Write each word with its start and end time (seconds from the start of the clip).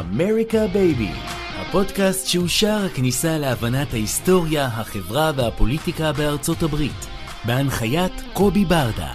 אמריקה 0.00 0.66
בייבי, 0.72 1.10
הפודקאסט 1.60 2.26
שהוא 2.26 2.48
שער 2.48 2.84
הכניסה 2.84 3.38
להבנת 3.38 3.92
ההיסטוריה, 3.92 4.66
החברה 4.66 5.32
והפוליטיקה 5.36 6.12
בארצות 6.12 6.62
הברית, 6.62 7.06
בהנחיית 7.44 8.12
קובי 8.32 8.64
ברדה. 8.64 9.14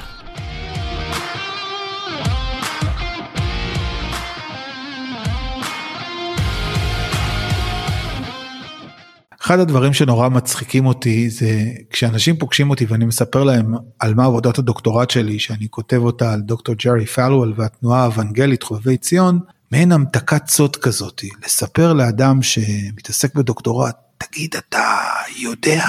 אחד 9.42 9.60
הדברים 9.60 9.94
שנורא 9.94 10.30
מצחיקים 10.30 10.86
אותי 10.86 11.30
זה 11.30 11.64
כשאנשים 11.90 12.38
פוגשים 12.38 12.70
אותי 12.70 12.86
ואני 12.86 13.06
מספר 13.06 13.44
להם 13.44 13.74
על 14.00 14.14
מה 14.14 14.26
עבודת 14.26 14.58
הדוקטורט 14.58 15.10
שלי, 15.10 15.40
שאני 15.40 15.68
כותב 15.70 15.98
אותה 15.98 16.34
על 16.34 16.42
דוקטור 16.42 16.76
ג'רי 16.76 17.06
פלוול 17.06 17.54
והתנועה 17.56 18.02
האוונגלית 18.04 18.64
חובבי 18.64 18.98
ציון, 18.98 19.40
מעין 19.72 19.92
המתקת 19.92 20.48
סוד 20.48 20.76
כזאת, 20.76 21.22
לספר 21.46 21.94
לאדם 21.94 22.42
שמתעסק 22.42 23.36
בדוקטורט, 23.36 23.96
תגיד 24.18 24.56
אתה 24.56 24.94
יודע, 25.38 25.86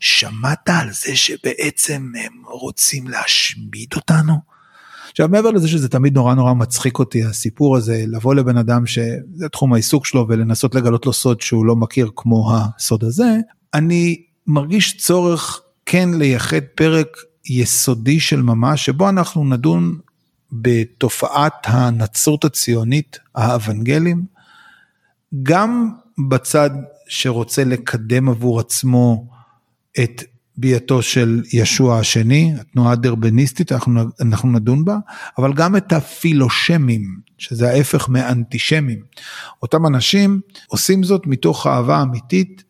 שמעת 0.00 0.68
על 0.68 0.88
זה 0.92 1.16
שבעצם 1.16 2.12
הם 2.24 2.32
רוצים 2.44 3.08
להשמיד 3.08 3.88
אותנו? 3.96 4.34
עכשיו 5.10 5.28
מעבר 5.28 5.50
לזה 5.50 5.68
שזה 5.68 5.88
תמיד 5.88 6.14
נורא 6.14 6.34
נורא 6.34 6.54
מצחיק 6.54 6.98
אותי 6.98 7.24
הסיפור 7.24 7.76
הזה 7.76 8.04
לבוא 8.06 8.34
לבן 8.34 8.56
אדם 8.56 8.86
שזה 8.86 9.48
תחום 9.52 9.72
העיסוק 9.72 10.06
שלו 10.06 10.26
ולנסות 10.28 10.74
לגלות 10.74 11.06
לו 11.06 11.12
סוד 11.12 11.40
שהוא 11.40 11.66
לא 11.66 11.76
מכיר 11.76 12.10
כמו 12.16 12.52
הסוד 12.56 13.04
הזה, 13.04 13.36
אני 13.74 14.22
מרגיש 14.46 14.96
צורך 14.96 15.60
כן 15.86 16.08
לייחד 16.14 16.62
פרק 16.74 17.08
יסודי 17.44 18.20
של 18.20 18.42
ממש 18.42 18.86
שבו 18.86 19.08
אנחנו 19.08 19.44
נדון 19.44 19.98
בתופעת 20.52 21.54
הנצרות 21.64 22.44
הציונית, 22.44 23.18
האוונגלים, 23.34 24.24
גם 25.42 25.90
בצד 26.28 26.70
שרוצה 27.08 27.64
לקדם 27.64 28.28
עבור 28.28 28.60
עצמו 28.60 29.26
את 30.02 30.22
ביאתו 30.56 31.02
של 31.02 31.42
ישוע 31.52 31.98
השני, 31.98 32.54
התנועה 32.60 32.92
הדרבניסטית, 32.92 33.72
אנחנו, 33.72 34.00
אנחנו 34.20 34.52
נדון 34.52 34.84
בה, 34.84 34.96
אבל 35.38 35.52
גם 35.52 35.76
את 35.76 35.92
הפילושמים, 35.92 37.20
שזה 37.38 37.70
ההפך 37.70 38.08
מאנטישמים. 38.08 39.00
אותם 39.62 39.86
אנשים 39.86 40.40
עושים 40.66 41.02
זאת 41.02 41.26
מתוך 41.26 41.66
אהבה 41.66 42.02
אמיתית 42.02 42.64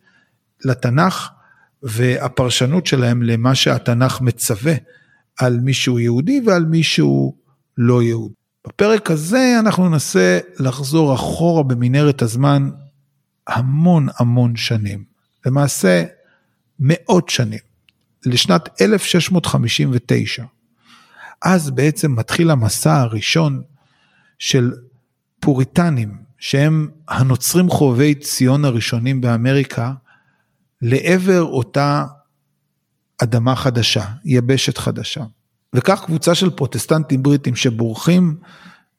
לתנ"ך 0.65 1.31
והפרשנות 1.83 2.87
שלהם 2.87 3.22
למה 3.22 3.55
שהתנ"ך 3.55 4.20
מצווה 4.20 4.75
על 5.39 5.61
מישהו 5.61 5.98
יהודי 5.98 6.41
ועל 6.47 6.65
מישהו 6.65 7.37
לא 7.79 8.03
יהודי. 8.03 8.35
בפרק 8.67 9.11
הזה 9.11 9.57
אנחנו 9.61 9.89
ננסה 9.89 10.39
לחזור 10.59 11.15
אחורה 11.15 11.63
במנהרת 11.63 12.23
הזמן 12.23 12.71
המון 13.47 14.09
המון 14.19 14.56
שנים, 14.56 15.05
למעשה 15.47 16.05
מאות 16.81 17.28
שנים. 17.28 17.71
לשנת 18.27 18.69
1659. 18.81 20.44
אז 21.43 21.71
בעצם 21.71 22.17
מתחיל 22.17 22.50
המסע 22.50 23.00
הראשון 23.00 23.62
של 24.39 24.73
פוריטנים, 25.41 26.19
שהם 26.39 26.89
הנוצרים 27.09 27.71
חובבי 27.71 28.15
ציון 28.15 28.65
הראשונים 28.65 29.21
באמריקה, 29.21 29.93
לעבר 30.83 31.43
אותה 31.43 32.05
אדמה 33.23 33.56
חדשה, 33.56 34.05
יבשת 34.25 34.78
חדשה. 34.78 35.25
וכך 35.75 36.04
קבוצה 36.04 36.34
של 36.34 36.50
פרוטסטנטים 36.50 37.22
בריטים 37.22 37.56
שבורחים 37.56 38.36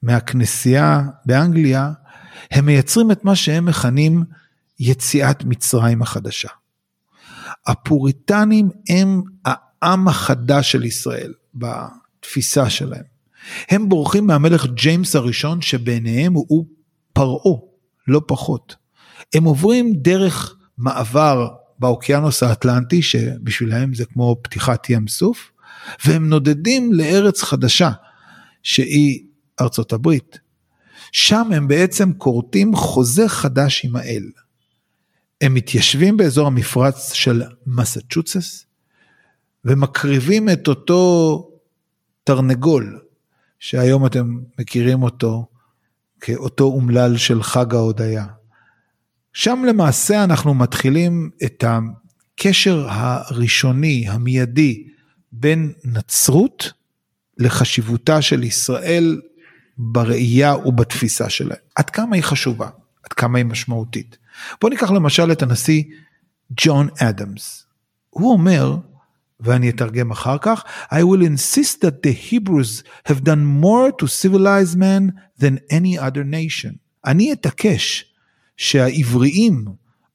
מהכנסייה 0.04 1.02
באנגליה, 1.26 1.92
הם 2.52 2.66
מייצרים 2.66 3.12
את 3.12 3.26
מה 3.26 3.36
שהם 3.36 3.66
מכנים 3.66 4.24
יציאת 4.80 5.44
מצרים 5.44 6.02
החדשה. 6.02 6.50
הפוריטנים 7.68 8.70
הם 8.90 9.22
העם 9.46 10.08
החדש 10.08 10.72
של 10.72 10.84
ישראל 10.84 11.34
בתפיסה 11.56 12.70
שלהם. 12.70 13.04
הם 13.70 13.90
בורחים 13.90 14.28
מהמלך 14.28 14.66
ג'יימס 14.66 15.16
הראשון 15.16 15.62
שבעיניהם 15.62 16.34
הוא 16.34 16.66
פרעה, 17.14 17.60
לא 18.08 18.22
פחות. 18.28 18.76
הם 19.34 19.44
עוברים 19.44 19.94
דרך 19.96 20.56
מעבר 20.78 21.48
באוקיינוס 21.80 22.44
האטלנטי 22.44 23.02
שבשבילם 23.02 23.94
זה 23.94 24.06
כמו 24.06 24.36
פתיחת 24.42 24.90
ים 24.90 25.08
סוף, 25.08 25.51
והם 26.06 26.30
נודדים 26.30 26.94
לארץ 26.94 27.42
חדשה 27.42 27.92
שהיא 28.64 29.26
ארצות 29.62 29.94
הברית. 29.94 30.40
שם 31.12 31.50
הם 31.56 31.68
בעצם 31.68 32.14
כורתים 32.14 32.76
חוזה 32.76 33.30
חדש 33.30 33.86
עם 33.86 33.96
האל. 33.96 34.24
הם 35.42 35.54
מתיישבים 35.54 36.18
באזור 36.18 36.48
המפרץ 36.48 37.14
של 37.14 37.44
מסצ'וצס 37.68 38.66
ומקריבים 39.66 40.50
את 40.50 40.68
אותו 40.68 41.48
תרנגול 42.24 43.00
שהיום 43.60 44.06
אתם 44.06 44.38
מכירים 44.60 45.04
אותו 45.04 45.46
כאותו 46.22 46.64
אומלל 46.64 47.18
של 47.18 47.44
חג 47.44 47.74
ההודיה. 47.74 48.26
שם 49.34 49.64
למעשה 49.68 50.24
אנחנו 50.24 50.54
מתחילים 50.54 51.30
את 51.44 51.64
הקשר 51.68 52.86
הראשוני, 52.90 54.06
המיידי, 54.10 54.88
בין 55.32 55.74
נצרות 55.84 56.72
לחשיבותה 57.38 58.22
של 58.22 58.44
ישראל 58.44 59.22
בראייה 59.78 60.56
ובתפיסה 60.56 61.30
שלהם. 61.30 61.58
עד 61.76 61.90
כמה 61.90 62.16
היא 62.16 62.24
חשובה, 62.24 62.70
עד 63.04 63.14
כמה 63.14 63.38
היא 63.38 63.46
משמעותית. 63.46 64.18
בוא 64.62 64.70
ניקח 64.70 64.92
למשל 64.92 65.32
את 65.32 65.42
הנשיא 65.42 65.84
ג'ון 66.52 66.88
אדמס. 67.00 67.66
הוא 68.10 68.32
אומר, 68.32 68.78
ואני 69.40 69.70
אתרגם 69.70 70.12
אחר 70.12 70.38
כך, 70.42 70.64
I 70.92 70.98
will 70.98 71.24
insist 71.24 71.82
that 71.82 72.08
the 72.08 72.32
Hebrews 72.32 72.84
have 73.10 73.24
done 73.24 73.64
more 73.64 73.92
to 74.02 74.08
civilize 74.08 74.76
man 74.76 75.14
than 75.40 75.58
any 75.72 75.98
other 75.98 76.24
nation. 76.24 76.76
אני 77.06 77.34
אתעקש 77.34 78.06
שהעבריים 78.58 79.66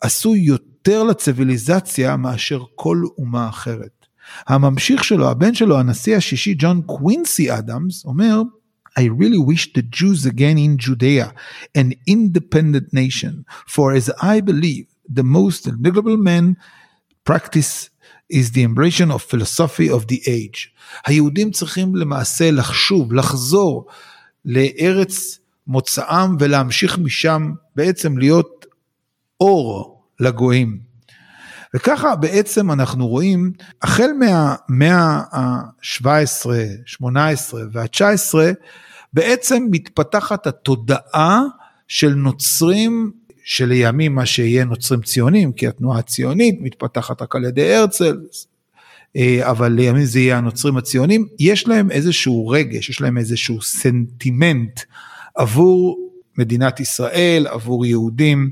עשו 0.00 0.37
יותר 0.37 1.03
לציוויליזציה 1.03 2.16
מאשר 2.16 2.62
כל 2.75 3.03
אומה 3.19 3.48
אחרת. 3.48 3.95
הממשיך 4.47 5.04
שלו, 5.04 5.31
הבן 5.31 5.54
שלו, 5.54 5.78
הנשיא 5.78 6.16
השישי, 6.16 6.54
ג'ון 6.59 6.82
קווינסי 6.82 7.53
אדמס, 7.53 8.04
אומר, 8.04 8.42
I 8.98 9.04
really 9.04 9.38
wish 9.38 9.72
the 9.75 9.82
Jews 9.82 10.25
again 10.25 10.56
in 10.56 10.78
Judea, 10.78 11.34
an 11.75 11.92
independent 12.06 12.94
nation, 12.94 13.44
for 13.66 13.92
as 13.92 14.10
I 14.22 14.41
believe, 14.41 14.86
the 15.09 15.22
most 15.22 15.66
admirable 15.66 16.16
man 16.16 16.56
practice 17.25 17.91
is 18.28 18.53
the 18.53 18.62
embracing 18.62 19.10
of 19.10 19.22
philosophy 19.22 19.88
of 19.91 20.06
the 20.06 20.20
age. 20.26 20.70
היהודים 21.06 21.50
צריכים 21.50 21.97
למעשה 21.97 22.50
לחשוב, 22.50 23.12
לחזור 23.12 23.86
לארץ 24.45 25.39
מוצאם 25.66 26.36
ולהמשיך 26.39 26.98
משם 26.98 27.53
בעצם 27.77 28.18
להיות 28.18 28.66
אור 29.41 30.03
לגויים. 30.21 30.85
וככה 31.74 32.16
בעצם 32.16 32.71
אנחנו 32.71 33.09
רואים, 33.09 33.53
החל 33.83 34.10
מהמאה 34.18 35.21
ה-17, 35.33 36.47
18 36.86 37.63
וה-19, 37.72 38.34
בעצם 39.13 39.66
מתפתחת 39.71 40.47
התודעה 40.47 41.42
של 41.89 42.15
נוצרים 42.15 43.13
שלימים 43.45 44.15
מה 44.15 44.27
שיהיה 44.27 44.65
נוצרים 44.65 45.03
ציונים, 45.03 45.53
כי 45.53 45.66
התנועה 45.66 45.98
הציונית 45.98 46.59
מתפתחת 46.60 47.22
רק 47.22 47.36
על 47.36 47.45
ידי 47.45 47.74
הרצל, 47.74 48.21
אה, 49.16 49.51
אבל 49.51 49.72
לימים 49.72 50.04
זה 50.04 50.21
יהיה 50.21 50.39
הנוצרים 50.39 50.77
הציונים, 50.77 51.27
יש 51.39 51.69
להם 51.69 51.91
איזשהו 51.91 52.48
רגש, 52.48 52.91
יש 52.91 53.01
להם 53.01 53.19
איזשהו 53.19 53.62
סנטימנט 53.62 54.80
עבור 55.34 55.98
מדינת 56.39 56.80
ישראל, 56.80 57.47
עבור 57.47 57.86
יהודים, 57.86 58.51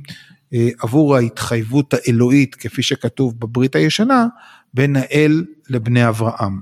עבור 0.82 1.16
ההתחייבות 1.16 1.94
האלוהית, 1.94 2.54
כפי 2.54 2.82
שכתוב 2.82 3.40
בברית 3.40 3.76
הישנה, 3.76 4.26
בין 4.74 4.96
האל 4.96 5.44
לבני 5.70 6.08
אברהם. 6.08 6.60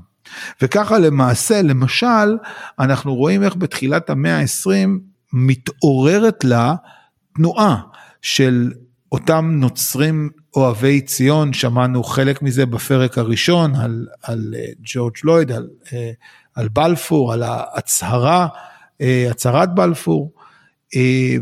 וככה 0.62 0.98
למעשה, 0.98 1.62
למשל, 1.62 2.36
אנחנו 2.78 3.14
רואים 3.14 3.42
איך 3.42 3.56
בתחילת 3.56 4.10
המאה 4.10 4.38
ה-20 4.38 4.88
מתעוררת 5.32 6.44
לה 6.44 6.74
תנועה 7.34 7.80
של 8.22 8.72
אותם 9.12 9.50
נוצרים 9.52 10.30
אוהבי 10.56 11.00
ציון, 11.00 11.52
שמענו 11.52 12.04
חלק 12.04 12.42
מזה 12.42 12.66
בפרק 12.66 13.18
הראשון 13.18 13.74
על, 13.74 14.06
על 14.22 14.54
אה, 14.56 14.66
ג'ורג' 14.84 15.14
לויד, 15.24 15.52
על, 15.52 15.68
אה, 15.92 16.10
על 16.54 16.68
בלפור, 16.68 17.32
על 17.32 17.42
ההצהרה, 17.42 18.48
אה, 19.00 19.26
הצהרת 19.30 19.74
בלפור. 19.74 20.32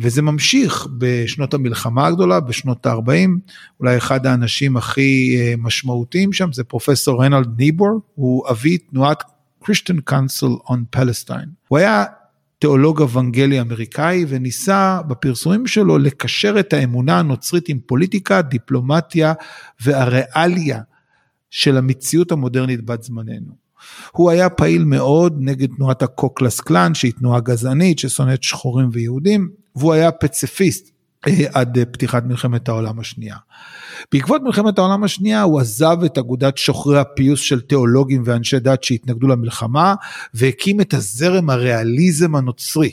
וזה 0.01 0.23
ממשיך 0.23 0.87
בשנות 0.99 1.55
המלחמה 1.55 2.07
הגדולה, 2.07 2.41
בשנות 2.41 2.87
ה-40, 2.87 3.31
אולי 3.81 3.97
אחד 3.97 4.27
האנשים 4.27 4.77
הכי 4.77 5.39
משמעותיים 5.59 6.33
שם 6.33 6.53
זה 6.53 6.65
פרופסור 6.65 7.25
ריינהולד 7.25 7.59
ניבור, 7.59 8.01
הוא 8.15 8.51
אבי 8.51 8.79
תנועת 8.79 9.23
Christian 9.65 10.11
Council 10.11 10.71
on 10.71 10.97
Palestine. 10.97 11.49
הוא 11.69 11.79
היה 11.79 12.05
תיאולוג 12.59 13.01
אוונגלי 13.01 13.61
אמריקאי 13.61 14.25
וניסה 14.29 15.01
בפרסומים 15.09 15.67
שלו 15.67 15.99
לקשר 15.99 16.61
את 16.61 16.73
האמונה 16.73 17.19
הנוצרית 17.19 17.69
עם 17.69 17.79
פוליטיקה, 17.87 18.43
דיפלומטיה 18.43 19.33
והריאליה 19.81 20.81
של 21.51 21.77
המציאות 21.77 22.33
המודרנית 22.33 22.85
בת 22.85 23.03
זמננו. 23.03 23.70
הוא 24.13 24.31
היה 24.31 24.51
פעיל 24.51 24.85
מאוד 24.85 25.37
נגד 25.39 25.69
תנועת 25.77 26.03
הקוקלס 26.03 26.61
קלאן 26.61 26.95
שהיא 26.95 27.13
תנועה 27.13 27.41
גזענית 27.41 27.99
ששונאת 27.99 28.43
שחורים 28.43 28.89
ויהודים 28.93 29.49
והוא 29.77 29.93
היה 29.93 30.13
פציפיסט 30.13 30.91
אה, 31.29 31.45
עד 31.53 31.79
פתיחת 31.93 32.25
מלחמת 32.25 32.69
העולם 32.69 33.01
השנייה. 33.01 33.37
בעקבות 34.13 34.43
מלחמת 34.43 34.79
העולם 34.79 35.05
השנייה 35.05 35.43
הוא 35.43 35.61
עזב 35.61 35.97
את 36.05 36.19
אגודת 36.19 36.59
שוחרי 36.59 36.99
הפיוס 36.99 37.41
של 37.41 37.61
תיאולוגים 37.61 38.23
ואנשי 38.25 38.59
דת 38.59 38.85
שהתנגדו 38.85 39.29
למלחמה 39.29 39.95
והקים 40.35 40.81
את 40.81 40.95
הזרם 40.95 41.51
הריאליזם 41.51 42.37
הנוצרי. 42.37 42.93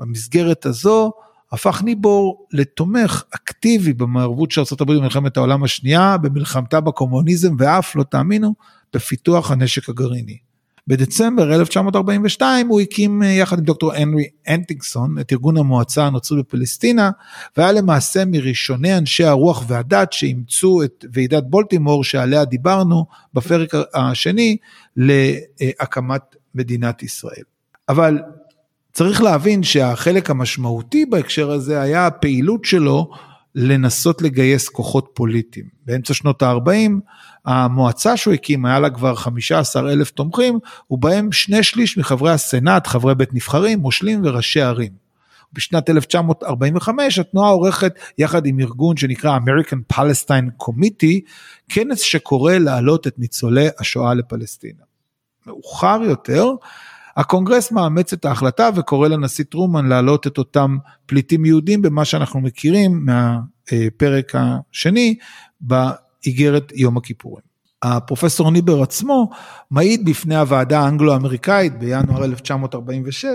במסגרת 0.00 0.66
הזו 0.66 1.12
הפך 1.52 1.82
ניבור 1.82 2.46
לתומך 2.52 3.22
אקטיבי 3.34 3.92
במערבות 3.92 4.50
של 4.50 4.60
ארה"ב 4.60 4.92
במלחמת 4.92 5.36
העולם 5.36 5.64
השנייה, 5.64 6.16
במלחמתה 6.16 6.80
בקומוניזם 6.80 7.54
ואף, 7.58 7.96
לא 7.96 8.02
תאמינו, 8.02 8.54
בפיתוח 8.94 9.50
הנשק 9.50 9.88
הגרעיני. 9.88 10.38
בדצמבר 10.86 11.54
1942 11.54 12.68
הוא 12.68 12.80
הקים 12.80 13.22
אה, 13.22 13.28
יחד 13.28 13.58
עם 13.58 13.64
דוקטור 13.64 13.92
הנרי 13.92 14.24
אנטינגסון 14.48 15.18
את 15.20 15.32
ארגון 15.32 15.56
המועצה 15.56 16.06
הנוצרי 16.06 16.38
בפלסטינה 16.38 17.10
והיה 17.56 17.72
למעשה 17.72 18.24
מראשוני 18.24 18.98
אנשי 18.98 19.24
הרוח 19.24 19.64
והדת 19.68 20.12
שאימצו 20.12 20.82
את 20.82 21.04
ועידת 21.12 21.44
בולטימור 21.46 22.04
שעליה 22.04 22.44
דיברנו 22.44 23.06
בפרק 23.34 23.74
השני 23.94 24.56
להקמת 24.96 26.22
מדינת 26.54 27.02
ישראל. 27.02 27.42
אבל 27.88 28.18
צריך 28.92 29.22
להבין 29.22 29.62
שהחלק 29.62 30.30
המשמעותי 30.30 31.06
בהקשר 31.06 31.50
הזה 31.50 31.80
היה 31.80 32.06
הפעילות 32.06 32.64
שלו 32.64 33.10
לנסות 33.54 34.22
לגייס 34.22 34.68
כוחות 34.68 35.08
פוליטיים. 35.14 35.66
באמצע 35.86 36.14
שנות 36.14 36.42
ה-40 36.42 36.90
המועצה 37.44 38.16
שהוא 38.16 38.34
הקים 38.34 38.66
היה 38.66 38.80
לה 38.80 38.90
כבר 38.90 39.14
15 39.14 39.92
אלף 39.92 40.10
תומכים 40.10 40.58
ובהם 40.90 41.32
שני 41.32 41.62
שליש 41.62 41.98
מחברי 41.98 42.30
הסנאט, 42.30 42.86
חברי 42.86 43.14
בית 43.14 43.34
נבחרים, 43.34 43.78
מושלים 43.78 44.20
וראשי 44.24 44.60
ערים. 44.60 45.04
בשנת 45.52 45.90
1945 45.90 47.18
התנועה 47.18 47.50
עורכת 47.50 47.94
יחד 48.18 48.46
עם 48.46 48.60
ארגון 48.60 48.96
שנקרא 48.96 49.38
American 49.38 49.94
Palestine 49.96 50.64
Committee 50.64 51.20
כנס 51.68 52.00
שקורא 52.00 52.52
להעלות 52.52 53.06
את 53.06 53.18
ניצולי 53.18 53.68
השואה 53.80 54.14
לפלסטינה. 54.14 54.82
מאוחר 55.46 56.00
יותר 56.04 56.46
הקונגרס 57.16 57.72
מאמץ 57.72 58.12
את 58.12 58.24
ההחלטה 58.24 58.68
וקורא 58.74 59.08
לנשיא 59.08 59.44
טרומן 59.44 59.86
להעלות 59.86 60.26
את 60.26 60.38
אותם 60.38 60.76
פליטים 61.06 61.44
יהודים 61.44 61.82
במה 61.82 62.04
שאנחנו 62.04 62.40
מכירים 62.40 63.06
מהפרק 63.06 64.32
השני 64.34 65.16
באיגרת 65.60 66.72
יום 66.74 66.96
הכיפורים. 66.96 67.54
הפרופסור 67.82 68.50
ניבר 68.50 68.82
עצמו 68.82 69.30
מעיד 69.70 70.04
בפני 70.04 70.36
הוועדה 70.36 70.80
האנגלו-אמריקאית 70.80 71.78
בינואר 71.78 72.24
1946 72.24 73.28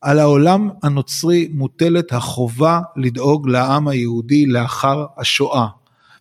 על 0.00 0.18
העולם 0.18 0.68
הנוצרי 0.82 1.48
מוטלת 1.52 2.12
החובה 2.12 2.80
לדאוג 2.96 3.48
לעם 3.48 3.88
היהודי 3.88 4.46
לאחר 4.46 5.06
השואה. 5.16 5.66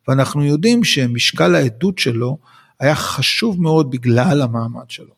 ואנחנו 0.08 0.46
יודעים 0.46 0.84
שמשקל 0.84 1.56
העדות 1.56 2.00
שלו 2.00 2.38
היה 2.80 2.96
חשוב 2.96 3.62
מאוד 3.62 3.92
בגלל 3.92 4.42
המעמד 4.42 4.90
שלו. 4.90 5.17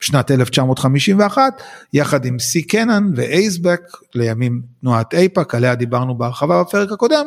בשנת 0.00 0.30
1951, 0.30 1.62
יחד 1.92 2.24
עם 2.24 2.38
סי 2.38 2.62
קנן 2.62 3.10
ואייזבק, 3.16 3.80
לימים 4.14 4.62
תנועת 4.80 5.14
אייפאק, 5.14 5.54
עליה 5.54 5.74
דיברנו 5.74 6.18
בהרחבה 6.18 6.62
בפרק 6.62 6.92
הקודם, 6.92 7.26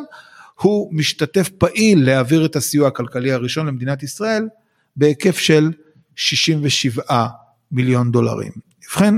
הוא 0.60 0.94
משתתף 0.94 1.48
פעיל 1.48 2.04
להעביר 2.06 2.44
את 2.44 2.56
הסיוע 2.56 2.88
הכלכלי 2.88 3.32
הראשון 3.32 3.66
למדינת 3.66 4.02
ישראל 4.02 4.48
בהיקף 4.96 5.38
של 5.38 5.70
67 6.16 7.26
מיליון 7.72 8.10
דולרים. 8.10 8.52
ובכן, 8.84 9.14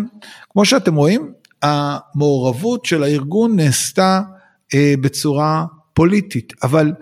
כמו 0.50 0.64
שאתם 0.64 0.94
רואים, 0.94 1.32
המעורבות 1.62 2.84
של 2.84 3.02
הארגון 3.02 3.56
נעשתה 3.56 4.20
אה, 4.74 4.94
בצורה 5.00 5.64
פוליטית, 5.94 6.52
אבל 6.62 6.92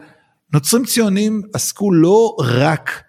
נוצרים 0.52 0.84
ציונים 0.84 1.42
עסקו 1.54 1.92
לא 1.92 2.36
רק 2.40 3.02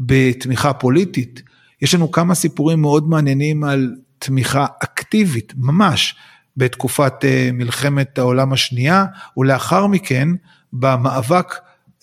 בתמיכה 0.00 0.72
פוליטית, 0.72 1.42
יש 1.86 1.94
לנו 1.94 2.10
כמה 2.10 2.34
סיפורים 2.34 2.80
מאוד 2.80 3.08
מעניינים 3.08 3.64
על 3.64 3.94
תמיכה 4.18 4.66
אקטיבית, 4.84 5.52
ממש, 5.56 6.16
בתקופת 6.56 7.24
אה, 7.24 7.50
מלחמת 7.52 8.18
העולם 8.18 8.52
השנייה, 8.52 9.04
ולאחר 9.36 9.86
מכן 9.86 10.28
במאבק 10.72 11.54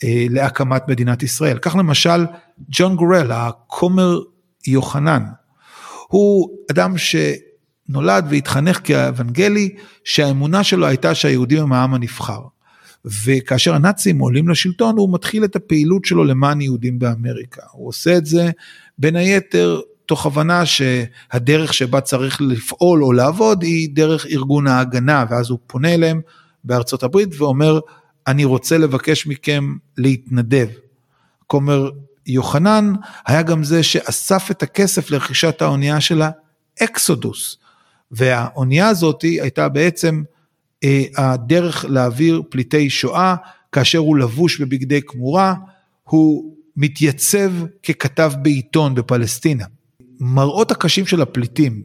אה, 0.03 0.25
להקמת 0.29 0.87
מדינת 0.87 1.23
ישראל. 1.23 1.57
כך 1.57 1.75
למשל, 1.75 2.25
ג'ון 2.69 2.95
גורל, 2.95 3.31
הכומר 3.31 4.19
יוחנן, 4.67 5.23
הוא 6.07 6.49
אדם 6.71 6.95
שנולד 6.97 8.25
והתחנך 8.29 8.79
כאוונגלי, 8.83 9.75
שהאמונה 10.03 10.63
שלו 10.63 10.85
הייתה 10.85 11.15
שהיהודים 11.15 11.63
הם 11.63 11.73
העם 11.73 11.93
הנבחר. 11.93 12.41
וכאשר 13.05 13.73
הנאצים 13.73 14.19
עולים 14.19 14.49
לשלטון 14.49 14.97
הוא 14.97 15.13
מתחיל 15.13 15.43
את 15.43 15.55
הפעילות 15.55 16.05
שלו 16.05 16.23
למען 16.23 16.61
יהודים 16.61 16.99
באמריקה. 16.99 17.61
הוא 17.71 17.87
עושה 17.87 18.17
את 18.17 18.25
זה 18.25 18.51
בין 18.97 19.15
היתר 19.15 19.81
תוך 20.05 20.25
הבנה 20.25 20.65
שהדרך 20.65 21.73
שבה 21.73 22.01
צריך 22.01 22.41
לפעול 22.41 23.03
או 23.03 23.11
לעבוד 23.11 23.63
היא 23.63 23.89
דרך 23.93 24.25
ארגון 24.25 24.67
ההגנה 24.67 25.25
ואז 25.29 25.49
הוא 25.49 25.59
פונה 25.67 25.93
אליהם 25.93 26.21
בארצות 26.63 27.03
הברית 27.03 27.29
ואומר 27.37 27.79
אני 28.27 28.45
רוצה 28.45 28.77
לבקש 28.77 29.27
מכם 29.27 29.75
להתנדב. 29.97 30.67
כומר 31.47 31.89
יוחנן 32.27 32.93
היה 33.25 33.41
גם 33.41 33.63
זה 33.63 33.83
שאסף 33.83 34.51
את 34.51 34.63
הכסף 34.63 35.11
לרכישת 35.11 35.61
האונייה 35.61 36.01
של 36.01 36.21
האקסודוס 36.79 37.57
והאונייה 38.11 38.87
הזאת 38.87 39.21
הייתה 39.21 39.69
בעצם 39.69 40.23
אה, 40.83 41.03
הדרך 41.17 41.85
להעביר 41.89 42.41
פליטי 42.49 42.89
שואה 42.89 43.35
כאשר 43.71 43.97
הוא 43.97 44.17
לבוש 44.17 44.61
בבגדי 44.61 45.01
כמורה 45.01 45.53
הוא 46.03 46.55
מתייצב 46.77 47.51
ככתב 47.83 48.33
בעיתון 48.41 48.95
בפלסטינה. 48.95 49.65
מראות 50.19 50.71
הקשים 50.71 51.05
של 51.05 51.21
הפליטים, 51.21 51.81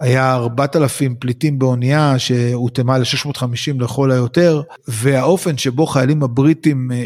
היה 0.00 0.34
4,000 0.34 1.14
פליטים 1.14 1.58
באונייה 1.58 2.18
שהותאמה 2.18 2.98
ל-650 2.98 3.80
לכל 3.82 4.10
היותר, 4.10 4.62
והאופן 4.88 5.58
שבו 5.58 5.86
חיילים 5.86 6.22
הבריטים 6.22 6.92
אה, 6.92 6.96
אה, 6.96 7.04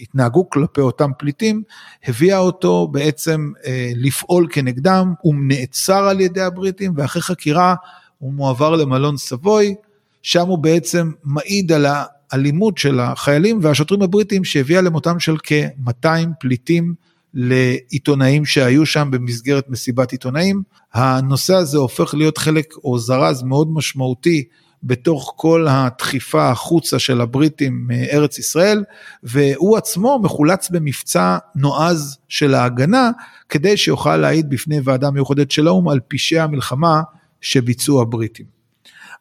התנהגו 0.00 0.50
כלפי 0.50 0.80
אותם 0.80 1.10
פליטים, 1.18 1.62
הביאה 2.06 2.38
אותו 2.38 2.88
בעצם 2.88 3.52
אה, 3.66 3.92
לפעול 3.96 4.46
כנגדם, 4.50 5.12
הוא 5.20 5.34
נעצר 5.38 6.08
על 6.08 6.20
ידי 6.20 6.40
הבריטים, 6.40 6.92
ואחרי 6.96 7.22
חקירה 7.22 7.74
הוא 8.18 8.32
מועבר 8.32 8.76
למלון 8.76 9.16
סבוי, 9.16 9.74
שם 10.22 10.46
הוא 10.46 10.58
בעצם 10.58 11.10
מעיד 11.24 11.72
על 11.72 11.86
האלימות 12.34 12.78
של 12.78 13.00
החיילים 13.00 13.58
והשוטרים 13.62 14.02
הבריטים 14.02 14.44
שהביאה 14.44 14.80
למותם 14.80 15.20
של 15.20 15.36
כ-200 15.42 16.08
פליטים 16.40 16.94
לעיתונאים 17.34 18.44
שהיו 18.44 18.86
שם 18.86 19.08
במסגרת 19.10 19.68
מסיבת 19.68 20.12
עיתונאים. 20.12 20.62
הנושא 20.94 21.54
הזה 21.54 21.78
הופך 21.78 22.14
להיות 22.14 22.38
חלק 22.38 22.74
או 22.84 22.98
זרז 22.98 23.42
מאוד 23.42 23.72
משמעותי 23.72 24.44
בתוך 24.82 25.32
כל 25.36 25.66
הדחיפה 25.70 26.50
החוצה 26.50 26.98
של 26.98 27.20
הבריטים 27.20 27.84
מארץ 27.86 28.38
ישראל, 28.38 28.84
והוא 29.22 29.76
עצמו 29.76 30.18
מחולץ 30.22 30.70
במבצע 30.70 31.38
נועז 31.56 32.18
של 32.28 32.54
ההגנה, 32.54 33.10
כדי 33.48 33.76
שיוכל 33.76 34.16
להעיד 34.16 34.48
בפני 34.48 34.80
ועדה 34.84 35.10
מיוחדת 35.10 35.50
של 35.50 35.66
האו"ם 35.66 35.88
על 35.88 36.00
פשעי 36.08 36.38
המלחמה 36.38 37.02
שביצעו 37.40 38.02
הבריטים. 38.02 38.46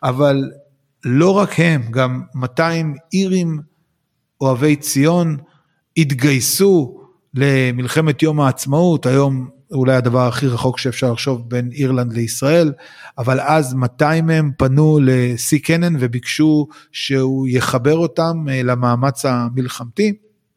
אבל 0.03 0.43
לא 1.05 1.29
רק 1.29 1.49
הם, 1.57 1.81
גם 1.91 2.21
200 2.35 2.95
אירים 3.13 3.59
אוהבי 4.41 4.75
ציון 4.75 5.37
התגייסו 5.97 6.99
למלחמת 7.33 8.21
יום 8.21 8.41
העצמאות, 8.41 9.05
היום 9.05 9.49
אולי 9.71 9.95
הדבר 9.95 10.27
הכי 10.27 10.47
רחוק 10.47 10.79
שאפשר 10.79 11.11
לחשוב 11.11 11.49
בין 11.49 11.69
אירלנד 11.71 12.13
לישראל, 12.13 12.73
אבל 13.17 13.39
אז 13.39 13.73
200 13.73 14.25
מהם 14.25 14.51
פנו 14.57 14.99
לסי 15.01 15.59
קנן 15.59 15.93
וביקשו 15.99 16.67
שהוא 16.91 17.47
יחבר 17.47 17.97
אותם 17.97 18.45
אה, 18.49 18.63
למאמץ 18.63 19.25
המלחמתי. 19.25 20.13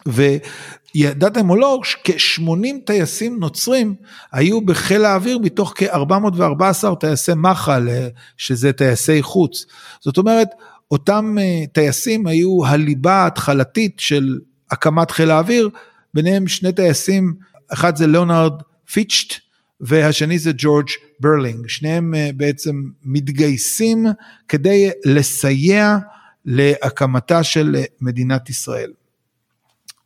וידעתם 0.07 1.51
או 1.51 1.57
לא, 1.57 1.81
כ-80 2.05 2.67
טייסים 2.87 3.39
נוצרים 3.39 3.95
היו 4.33 4.61
בחיל 4.61 5.05
האוויר 5.05 5.39
מתוך 5.39 5.73
כ-414 5.77 6.95
טייסי 7.01 7.33
מח"ל, 7.37 7.89
אה, 7.89 8.09
שזה 8.37 8.73
טייסי 8.73 9.23
חוץ. 9.23 9.67
זאת 10.01 10.19
אומרת, 10.19 10.49
אותם 10.91 11.37
אה, 11.41 11.65
טייסים 11.73 12.27
היו 12.27 12.67
הליבה 12.67 13.13
ההתחלתית 13.13 14.01
של 14.01 14.39
הקמת 14.71 15.11
חיל 15.11 15.31
האוויר, 15.31 15.69
ביניהם 16.15 16.49
שני 16.49 16.73
טייסים, 16.73 17.35
אחד 17.73 17.97
זה 17.97 18.07
ליאונרד 18.07 18.53
פיצ'ט 18.93 19.33
והשני 19.81 20.39
זה 20.39 20.51
ג'ורג' 20.59 20.89
ברלינג, 21.21 21.69
שניהם 21.69 22.15
אה, 22.15 22.31
בעצם 22.37 22.83
מתגייסים 23.05 24.07
כדי 24.49 24.91
לסייע 25.05 25.99
להקמתה 26.45 27.43
של 27.43 27.77
מדינת 28.01 28.51
ישראל. 28.51 28.91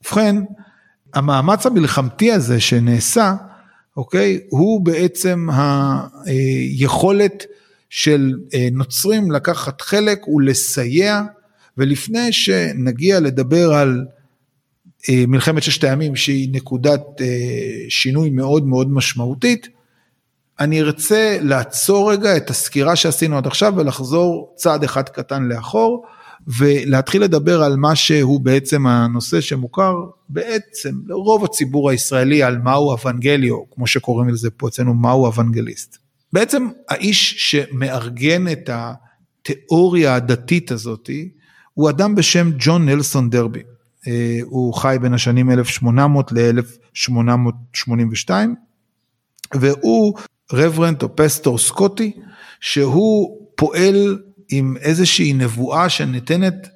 ובכן, 0.00 0.37
המאמץ 1.14 1.66
המלחמתי 1.66 2.33
הזה 2.33 2.61
שנעשה, 2.61 3.35
אוקיי, 3.97 4.40
הוא 4.49 4.85
בעצם 4.85 5.49
היכולת 6.26 7.45
של 7.90 8.35
אה, 8.54 8.69
נוצרים 8.73 9.30
לקחת 9.30 9.80
חלק 9.80 10.28
ולסייע, 10.28 11.23
ולפני 11.78 12.33
שנגיע 12.33 13.21
לדבר 13.21 13.73
על 13.73 14.07
אה, 15.09 15.25
מלחמת 15.28 15.62
ששת 15.62 15.85
הימים 15.85 16.16
שהיא 16.16 16.49
נקודת 16.52 17.00
אה, 17.21 17.26
שינוי 17.88 18.30
מאוד 18.30 18.66
מאוד 18.66 18.90
משמעותית, 18.90 19.69
אני 20.61 20.80
ארצה 20.80 21.38
לעצור 21.42 22.12
רגע 22.12 22.37
את 22.37 22.50
הסקירה 22.50 22.97
שעשינו 22.97 23.38
עד 23.38 23.47
עכשיו 23.47 23.73
ולחזור 23.76 24.52
צעד 24.57 24.85
אחד 24.85 25.09
קטן 25.09 25.42
לאחור. 25.42 26.07
ולהתחיל 26.47 27.23
לדבר 27.23 27.62
על 27.62 27.76
מה 27.76 27.94
שהוא 27.94 28.40
בעצם 28.40 28.87
הנושא 28.87 29.40
שמוכר 29.40 29.94
בעצם 30.28 30.94
לרוב 31.06 31.44
הציבור 31.44 31.90
הישראלי 31.90 32.42
על 32.42 32.59
מהו 32.59 32.94
אבנגליו, 32.94 33.70
כמו 33.70 33.87
שקוראים 33.87 34.28
לזה 34.28 34.50
פה 34.50 34.68
אצלנו, 34.68 34.94
מהו 34.94 35.28
אבנגליסט. 35.28 35.99
בעצם 36.32 36.68
האיש 36.88 37.50
שמארגן 37.50 38.49
את 38.49 38.70
התיאוריה 38.73 40.14
הדתית 40.14 40.70
הזאתי, 40.70 41.30
הוא 41.75 41.90
אדם 41.90 42.14
בשם 42.14 42.50
ג'ון 42.59 42.88
נלסון 42.88 43.30
דרבי. 43.30 43.62
אה, 44.06 44.38
הוא 44.44 44.75
חי 44.75 44.97
בין 45.00 45.14
השנים 45.14 45.50
1800 45.50 46.32
ל-1882, 46.32 48.30
והוא 49.54 50.18
רברנט 50.52 51.02
או 51.02 51.16
פסטור 51.16 51.59
סקוטי, 51.59 52.12
שהוא 52.61 53.38
פועל 53.54 54.18
עם 54.50 54.76
איזושהי 54.80 55.33
נבואה 55.33 55.88
שניתנת 55.88 56.69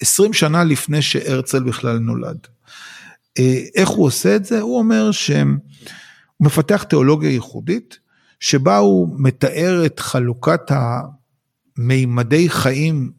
20 0.00 0.32
שנה 0.32 0.64
לפני 0.64 1.02
שהרצל 1.02 1.62
בכלל 1.62 1.98
נולד. 1.98 2.38
אה, 3.38 3.62
איך 3.74 3.88
הוא 3.88 4.06
עושה 4.06 4.36
את 4.36 4.44
זה? 4.44 4.60
הוא 4.60 4.78
אומר 4.78 5.10
שהוא 5.10 5.46
מפתח 6.40 6.82
תיאולוגיה 6.82 7.30
ייחודית, 7.30 7.98
שבה 8.40 8.76
הוא 8.76 9.16
מתאר 9.18 9.86
את 9.86 10.00
חלוקת 10.00 10.60
המימדי 11.78 12.48
חיים 12.48 13.10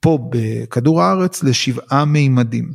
פה 0.00 0.18
בכדור 0.30 1.02
הארץ 1.02 1.42
לשבעה 1.42 2.04
מימדים. 2.04 2.72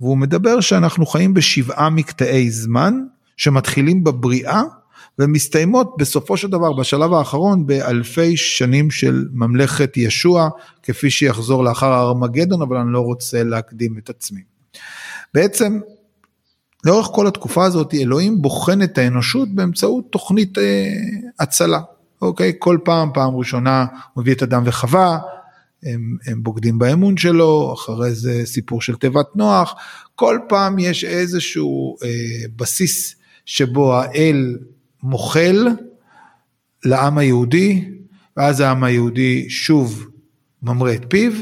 והוא 0.00 0.18
מדבר 0.18 0.60
שאנחנו 0.60 1.06
חיים 1.06 1.34
בשבעה 1.34 1.90
מקטעי 1.90 2.50
זמן 2.50 2.94
שמתחילים 3.36 4.04
בבריאה 4.04 4.62
ומסתיימות 5.18 5.94
בסופו 5.98 6.36
של 6.36 6.48
דבר 6.48 6.72
בשלב 6.72 7.12
האחרון 7.12 7.66
באלפי 7.66 8.36
שנים 8.36 8.90
של 8.90 9.28
ממלכת 9.32 9.96
ישוע 9.96 10.48
כפי 10.82 11.10
שיחזור 11.10 11.64
לאחר 11.64 11.92
הארמגדון 11.92 12.62
אבל 12.62 12.76
אני 12.76 12.92
לא 12.92 13.00
רוצה 13.00 13.44
להקדים 13.44 13.98
את 13.98 14.10
עצמי. 14.10 14.40
בעצם 15.34 15.80
לאורך 16.84 17.06
כל 17.06 17.26
התקופה 17.26 17.64
הזאת 17.64 17.94
אלוהים 17.94 18.42
בוחן 18.42 18.82
את 18.82 18.98
האנושות 18.98 19.48
באמצעות 19.54 20.04
תוכנית 20.10 20.58
אה, 20.58 20.92
הצלה. 21.40 21.80
אוקיי? 22.22 22.52
כל 22.58 22.78
פעם, 22.84 23.10
פעם 23.14 23.36
ראשונה 23.36 23.86
הוא 24.14 24.22
מביא 24.22 24.34
את 24.34 24.42
אדם 24.42 24.62
וחווה, 24.66 25.18
הם, 25.82 26.16
הם 26.26 26.42
בוגדים 26.42 26.78
באמון 26.78 27.16
שלו, 27.16 27.74
אחרי 27.74 28.14
זה 28.14 28.42
סיפור 28.44 28.82
של 28.82 28.96
תיבת 28.96 29.26
נוח, 29.34 29.74
כל 30.14 30.38
פעם 30.48 30.78
יש 30.78 31.04
איזשהו 31.04 31.96
אה, 32.02 32.08
בסיס 32.56 33.16
שבו 33.46 33.94
האל 33.94 34.56
מוחל 35.02 35.68
לעם 36.84 37.18
היהודי, 37.18 37.84
ואז 38.36 38.60
העם 38.60 38.84
היהודי 38.84 39.50
שוב 39.50 40.06
ממרה 40.62 40.94
את 40.94 41.04
פיו, 41.08 41.32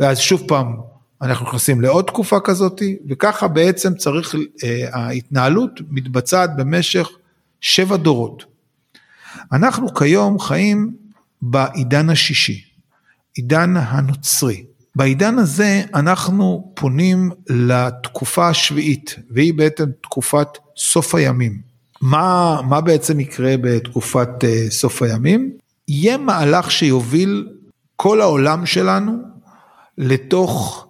ואז 0.00 0.18
שוב 0.18 0.42
פעם 0.48 0.76
אנחנו 1.22 1.46
נכנסים 1.46 1.80
לעוד 1.80 2.04
תקופה 2.04 2.40
כזאת, 2.40 2.82
וככה 3.08 3.48
בעצם 3.48 3.94
צריך, 3.94 4.34
אה, 4.64 4.88
ההתנהלות 4.92 5.80
מתבצעת 5.90 6.56
במשך 6.56 7.08
שבע 7.60 7.96
דורות. 7.96 8.44
אנחנו 9.52 9.94
כיום 9.94 10.38
חיים 10.38 10.96
בעידן 11.42 12.10
השישי, 12.10 12.64
עידן 13.34 13.76
הנוצרי. 13.76 14.64
בעידן 14.96 15.38
הזה 15.38 15.82
אנחנו 15.94 16.72
פונים 16.74 17.30
לתקופה 17.48 18.48
השביעית, 18.48 19.16
והיא 19.30 19.54
בעצם 19.54 19.84
תקופת 20.02 20.48
סוף 20.76 21.14
הימים. 21.14 21.73
מה, 22.04 22.60
מה 22.68 22.80
בעצם 22.80 23.20
יקרה 23.20 23.54
בתקופת 23.60 24.28
uh, 24.40 24.70
סוף 24.70 25.02
הימים? 25.02 25.52
יהיה 25.88 26.18
מהלך 26.18 26.70
שיוביל 26.70 27.48
כל 27.96 28.20
העולם 28.20 28.66
שלנו 28.66 29.12
לתוך 29.98 30.86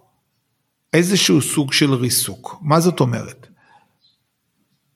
איזשהו 0.92 1.42
סוג 1.42 1.73
של 1.73 1.94
ריסוק. 1.94 2.59
מה 2.62 2.80
זאת 2.80 3.00
אומרת? 3.00 3.47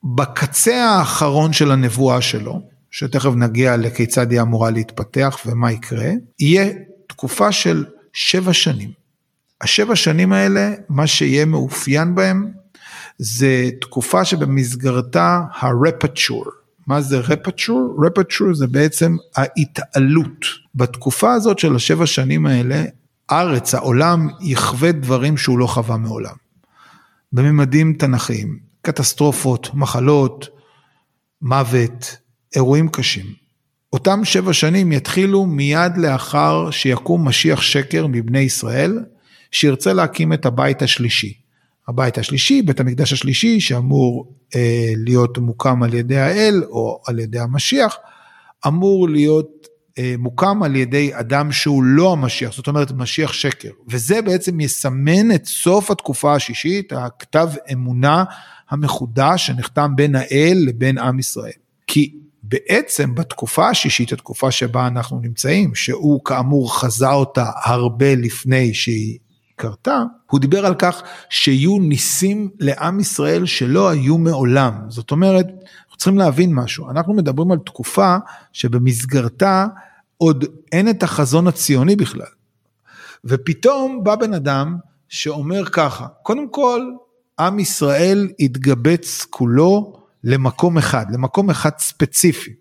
בקצה 0.05 0.85
האחרון 0.85 1.53
של 1.53 1.71
הנבואה 1.71 2.21
שלו, 2.21 2.63
שתכף 2.91 3.31
נגיע 3.37 3.77
לכיצד 3.77 4.31
היא 4.31 4.41
אמורה 4.41 4.71
להתפתח 4.71 5.39
ומה 5.47 5.73
יקרה, 5.73 6.11
יהיה 6.41 6.73
תקופה 7.07 7.53
של 7.53 7.85
שבע 8.13 8.53
שנים. 8.53 8.91
השבע 9.61 9.97
שנים 9.97 10.33
האלה, 10.33 10.73
מה 10.89 11.07
שיהיה 11.07 11.45
מאופיין 11.45 12.15
בהם 12.15 12.51
זה 13.19 13.71
תקופה 13.81 14.25
שבמסגרתה 14.25 15.41
הרפצ'ור. 15.61 16.45
מה 16.87 17.01
זה 17.01 17.19
רפצ'ור? 17.19 17.97
רפצ'ור 18.07 18.55
זה 18.55 18.67
בעצם 18.67 19.17
ההתעלות. 19.37 20.45
בתקופה 20.75 21.33
הזאת 21.33 21.59
של 21.59 21.77
השבע 21.77 22.07
שנים 22.07 22.47
האלה, 22.47 22.85
ארץ, 23.31 23.75
העולם, 23.75 24.29
יחווה 24.41 24.93
דברים 24.93 25.37
שהוא 25.37 25.59
לא 25.59 25.67
חווה 25.67 25.97
מעולם. 25.97 26.35
בממדים 27.33 27.95
תנכיים, 27.95 28.59
קטסטרופות, 28.83 29.75
מחלות, 29.75 30.49
מוות, 31.43 32.17
אירועים 32.57 32.89
קשים. 32.89 33.27
אותם 33.93 34.25
שבע 34.25 34.53
שנים 34.53 34.93
יתחילו 34.93 35.47
מיד 35.47 35.97
לאחר 35.97 36.71
שיקום 36.71 37.29
משיח 37.29 37.61
שקר 37.61 38.07
מבני 38.07 38.39
ישראל, 38.39 38.99
שירצה 39.51 39.93
להקים 39.93 40.33
את 40.33 40.47
הבית 40.47 40.83
השלישי. 40.83 41.48
הבית 41.89 42.19
השלישי, 42.19 42.63
בית 42.63 42.81
המקדש 42.81 43.13
השלישי 43.13 43.61
שאמור 43.61 44.33
אה, 44.57 44.93
להיות 44.97 45.39
מוקם 45.39 45.83
על 45.83 45.95
ידי 45.95 46.19
האל 46.19 46.63
או 46.71 47.03
על 47.07 47.19
ידי 47.19 47.39
המשיח, 47.39 47.97
אמור 48.67 49.09
להיות 49.09 49.67
אה, 49.99 50.15
מוקם 50.19 50.63
על 50.63 50.77
ידי 50.77 51.11
אדם 51.15 51.53
שהוא 51.53 51.83
לא 51.83 52.13
המשיח, 52.13 52.55
זאת 52.55 52.67
אומרת 52.67 52.93
משיח 52.93 53.33
שקר. 53.33 53.71
וזה 53.89 54.23
בעצם 54.23 54.61
יסמן 54.61 55.33
את 55.35 55.47
סוף 55.47 55.91
התקופה 55.91 56.35
השישית, 56.35 56.93
הכתב 56.93 57.49
אמונה 57.73 58.25
המחודש 58.71 59.47
שנחתם 59.47 59.93
בין 59.97 60.15
האל 60.15 60.59
לבין 60.67 60.99
עם 60.99 61.19
ישראל. 61.19 61.53
כי 61.87 62.15
בעצם 62.43 63.15
בתקופה 63.15 63.69
השישית, 63.69 64.13
התקופה 64.13 64.51
שבה 64.51 64.87
אנחנו 64.87 65.21
נמצאים, 65.21 65.75
שהוא 65.75 66.25
כאמור 66.25 66.81
חזה 66.81 67.11
אותה 67.11 67.51
הרבה 67.65 68.15
לפני 68.15 68.75
שהיא 68.75 69.19
קרתה, 69.59 70.03
הוא 70.31 70.41
דיבר 70.41 70.67
על 70.67 70.75
כך 70.75 71.03
שיהיו 71.31 71.79
ניסים 71.79 72.51
לעם 72.61 73.01
ישראל 73.01 73.47
שלא 73.47 73.89
היו 73.89 74.19
מעולם. 74.19 74.73
זאת 74.89 75.11
אומרת, 75.11 75.47
אנחנו 75.47 75.97
צריכים 75.97 76.19
להבין 76.19 76.55
משהו, 76.55 76.91
אנחנו 76.91 77.15
מדברים 77.15 77.53
על 77.53 77.59
תקופה 77.59 78.17
שבמסגרתה 78.53 79.67
עוד 80.17 80.45
אין 80.73 80.91
את 80.91 81.03
החזון 81.03 81.47
הציוני 81.47 81.97
בכלל. 81.97 82.27
ופתאום 83.25 84.05
בא 84.05 84.17
בן 84.17 84.35
אדם 84.35 84.77
שאומר 85.09 85.65
ככה, 85.65 86.07
קודם 86.23 86.51
כל, 86.51 86.81
עם 87.41 87.59
ישראל 87.59 88.29
התגבץ 88.41 89.27
כולו 89.31 90.03
למקום 90.25 90.79
אחד, 90.79 91.07
למקום 91.11 91.51
אחד 91.51 91.71
ספציפי, 91.79 92.55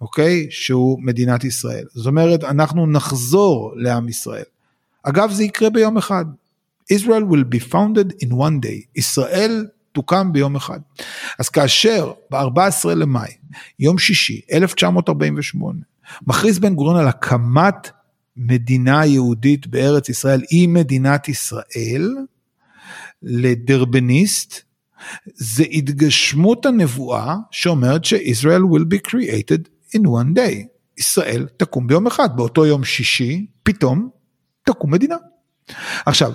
אוקיי? 0.00 0.46
שהוא 0.50 0.98
מדינת 1.02 1.44
ישראל. 1.44 1.84
זאת 1.94 2.06
אומרת, 2.06 2.44
אנחנו 2.44 2.86
נחזור 2.86 3.72
לעם 3.76 4.08
ישראל. 4.08 4.51
אגב, 5.02 5.30
זה 5.30 5.44
יקרה 5.44 5.70
ביום 5.70 5.96
אחד. 5.96 6.24
Israel 6.92 7.24
will 7.30 7.44
be 7.54 7.72
founded 7.72 8.24
in 8.24 8.28
one 8.28 8.64
day. 8.64 8.86
ישראל 8.96 9.66
תוקם 9.92 10.32
ביום 10.32 10.56
אחד. 10.56 10.80
אז 11.38 11.48
כאשר 11.48 12.12
ב-14 12.30 12.88
למאי, 12.88 13.30
יום 13.78 13.98
שישי, 13.98 14.40
1948, 14.52 15.80
מכריז 16.26 16.58
בן 16.58 16.74
גוריון 16.74 16.96
על 16.96 17.08
הקמת 17.08 17.90
מדינה 18.36 19.06
יהודית 19.06 19.66
בארץ 19.66 20.08
ישראל 20.08 20.42
עם 20.50 20.74
מדינת 20.74 21.28
ישראל, 21.28 22.16
לדרבניסט, 23.22 24.62
זה 25.34 25.64
התגשמות 25.70 26.66
הנבואה 26.66 27.36
שאומרת 27.50 28.04
ש-Israel 28.04 28.62
will 28.72 28.94
be 28.94 29.10
created 29.10 29.68
in 29.96 30.00
one 30.00 30.36
day. 30.36 30.66
ישראל 30.98 31.46
תקום 31.56 31.86
ביום 31.86 32.06
אחד, 32.06 32.36
באותו 32.36 32.66
יום 32.66 32.84
שישי, 32.84 33.46
פתאום 33.62 34.08
תקום 34.64 34.90
מדינה. 34.90 35.16
עכשיו, 36.06 36.32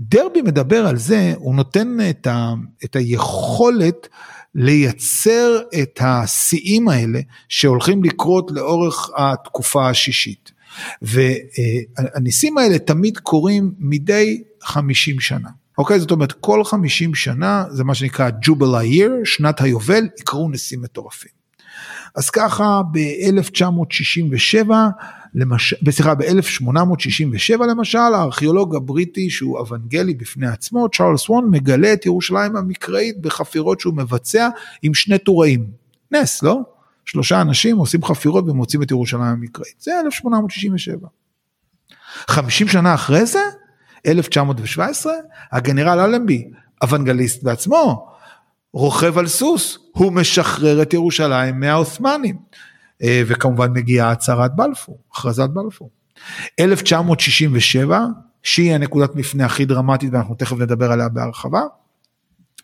דרבי 0.00 0.42
מדבר 0.42 0.86
על 0.86 0.96
זה, 0.96 1.32
הוא 1.36 1.54
נותן 1.54 1.96
את, 2.10 2.26
ה, 2.26 2.54
את 2.84 2.96
היכולת 2.96 4.08
לייצר 4.54 5.60
את 5.82 6.00
השיאים 6.02 6.88
האלה 6.88 7.20
שהולכים 7.48 8.04
לקרות 8.04 8.50
לאורך 8.50 9.10
התקופה 9.16 9.88
השישית. 9.88 10.52
והניסים 11.02 12.58
האלה 12.58 12.78
תמיד 12.78 13.18
קורים 13.18 13.72
מדי 13.78 14.42
50 14.62 15.20
שנה. 15.20 15.48
אוקיי? 15.78 16.00
זאת 16.00 16.10
אומרת, 16.10 16.32
כל 16.32 16.64
50 16.64 17.14
שנה 17.14 17.64
זה 17.70 17.84
מה 17.84 17.94
שנקרא 17.94 18.30
ג'ובל 18.42 18.80
year, 18.84 19.10
שנת 19.24 19.60
היובל, 19.60 20.08
יקרו 20.20 20.48
ניסים 20.48 20.82
מטורפים. 20.82 21.30
אז 22.14 22.30
ככה 22.30 22.80
ב-1967, 22.92 24.70
למש... 25.34 25.74
סליחה, 25.90 26.14
ב-1867 26.14 27.64
למשל, 27.70 27.98
הארכיאולוג 27.98 28.76
הבריטי 28.76 29.30
שהוא 29.30 29.58
אוונגלי 29.58 30.14
בפני 30.14 30.46
עצמו, 30.46 30.88
צ'ארלס 30.88 31.28
וון, 31.28 31.50
מגלה 31.50 31.92
את 31.92 32.06
ירושלים 32.06 32.56
המקראית 32.56 33.20
בחפירות 33.20 33.80
שהוא 33.80 33.94
מבצע 33.94 34.48
עם 34.82 34.94
שני 34.94 35.18
טוראים. 35.18 35.66
נס, 36.12 36.42
לא? 36.42 36.60
שלושה 37.04 37.40
אנשים 37.40 37.76
עושים 37.76 38.04
חפירות 38.04 38.48
ומוצאים 38.48 38.82
את 38.82 38.90
ירושלים 38.90 39.22
המקראית. 39.22 39.80
זה 39.80 40.00
1867. 40.06 41.08
50 42.28 42.68
שנה 42.68 42.94
אחרי 42.94 43.26
זה, 43.26 43.40
1917, 44.06 45.12
הגנרל 45.52 46.00
אלנבי, 46.00 46.50
אוונגליסט 46.82 47.42
בעצמו, 47.42 48.08
רוכב 48.72 49.18
על 49.18 49.26
סוס, 49.26 49.78
הוא 49.92 50.12
משחרר 50.12 50.82
את 50.82 50.92
ירושלים 50.92 51.60
מהעות'מאנים. 51.60 52.36
אה, 53.04 53.22
וכמובן 53.26 53.72
מגיעה 53.72 54.10
הצהרת 54.10 54.56
בלפור, 54.56 54.98
הכרזת 55.12 55.48
בלפור. 55.50 55.90
1967, 56.60 58.00
שהיא 58.42 58.74
הנקודת 58.74 59.14
מפנה 59.14 59.46
הכי 59.46 59.64
דרמטית 59.64 60.10
ואנחנו 60.12 60.34
תכף 60.34 60.56
נדבר 60.56 60.92
עליה 60.92 61.08
בהרחבה, 61.08 61.60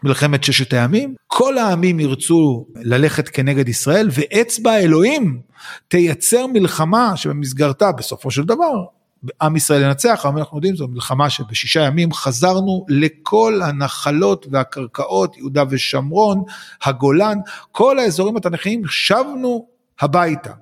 מלחמת 0.02 0.44
ששת 0.44 0.72
הימים, 0.72 1.14
כל 1.26 1.58
העמים 1.58 2.00
ירצו 2.00 2.66
ללכת 2.76 3.28
כנגד 3.28 3.68
ישראל 3.68 4.08
ואצבע 4.12 4.78
אלוהים 4.78 5.40
תייצר 5.88 6.46
מלחמה 6.46 7.16
שבמסגרתה 7.16 7.92
בסופו 7.92 8.30
של 8.30 8.44
דבר 8.44 8.72
עם 9.42 9.56
ישראל 9.56 9.82
ינצח, 9.82 10.26
אבל 10.26 10.38
אנחנו 10.38 10.56
יודעים 10.56 10.76
זו 10.76 10.88
מלחמה 10.88 11.30
שבשישה 11.30 11.80
ימים 11.80 12.12
חזרנו 12.12 12.86
לכל 12.88 13.60
הנחלות 13.64 14.46
והקרקעות, 14.50 15.36
יהודה 15.36 15.64
ושומרון, 15.70 16.42
הגולן, 16.84 17.38
כל 17.72 17.98
האזורים 17.98 18.36
התנ"כיים, 18.36 18.82
שבנו 18.86 19.66
הביתה. 20.00 20.52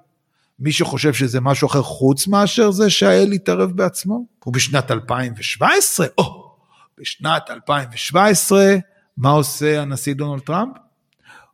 מי 0.60 0.72
שחושב 0.72 1.14
שזה 1.14 1.40
משהו 1.40 1.66
אחר 1.66 1.82
חוץ 1.82 2.26
מאשר 2.26 2.70
זה 2.70 2.90
שהאל 2.90 3.32
יתערב 3.32 3.70
בעצמו, 3.70 4.26
הוא 4.44 4.54
בשנת 4.54 4.90
2017, 4.90 6.06
או, 6.18 6.54
בשנת 7.00 7.50
2017, 7.50 8.76
מה 9.16 9.30
עושה 9.30 9.82
הנשיא 9.82 10.14
דונלד 10.14 10.42
טראמפ? 10.42 10.76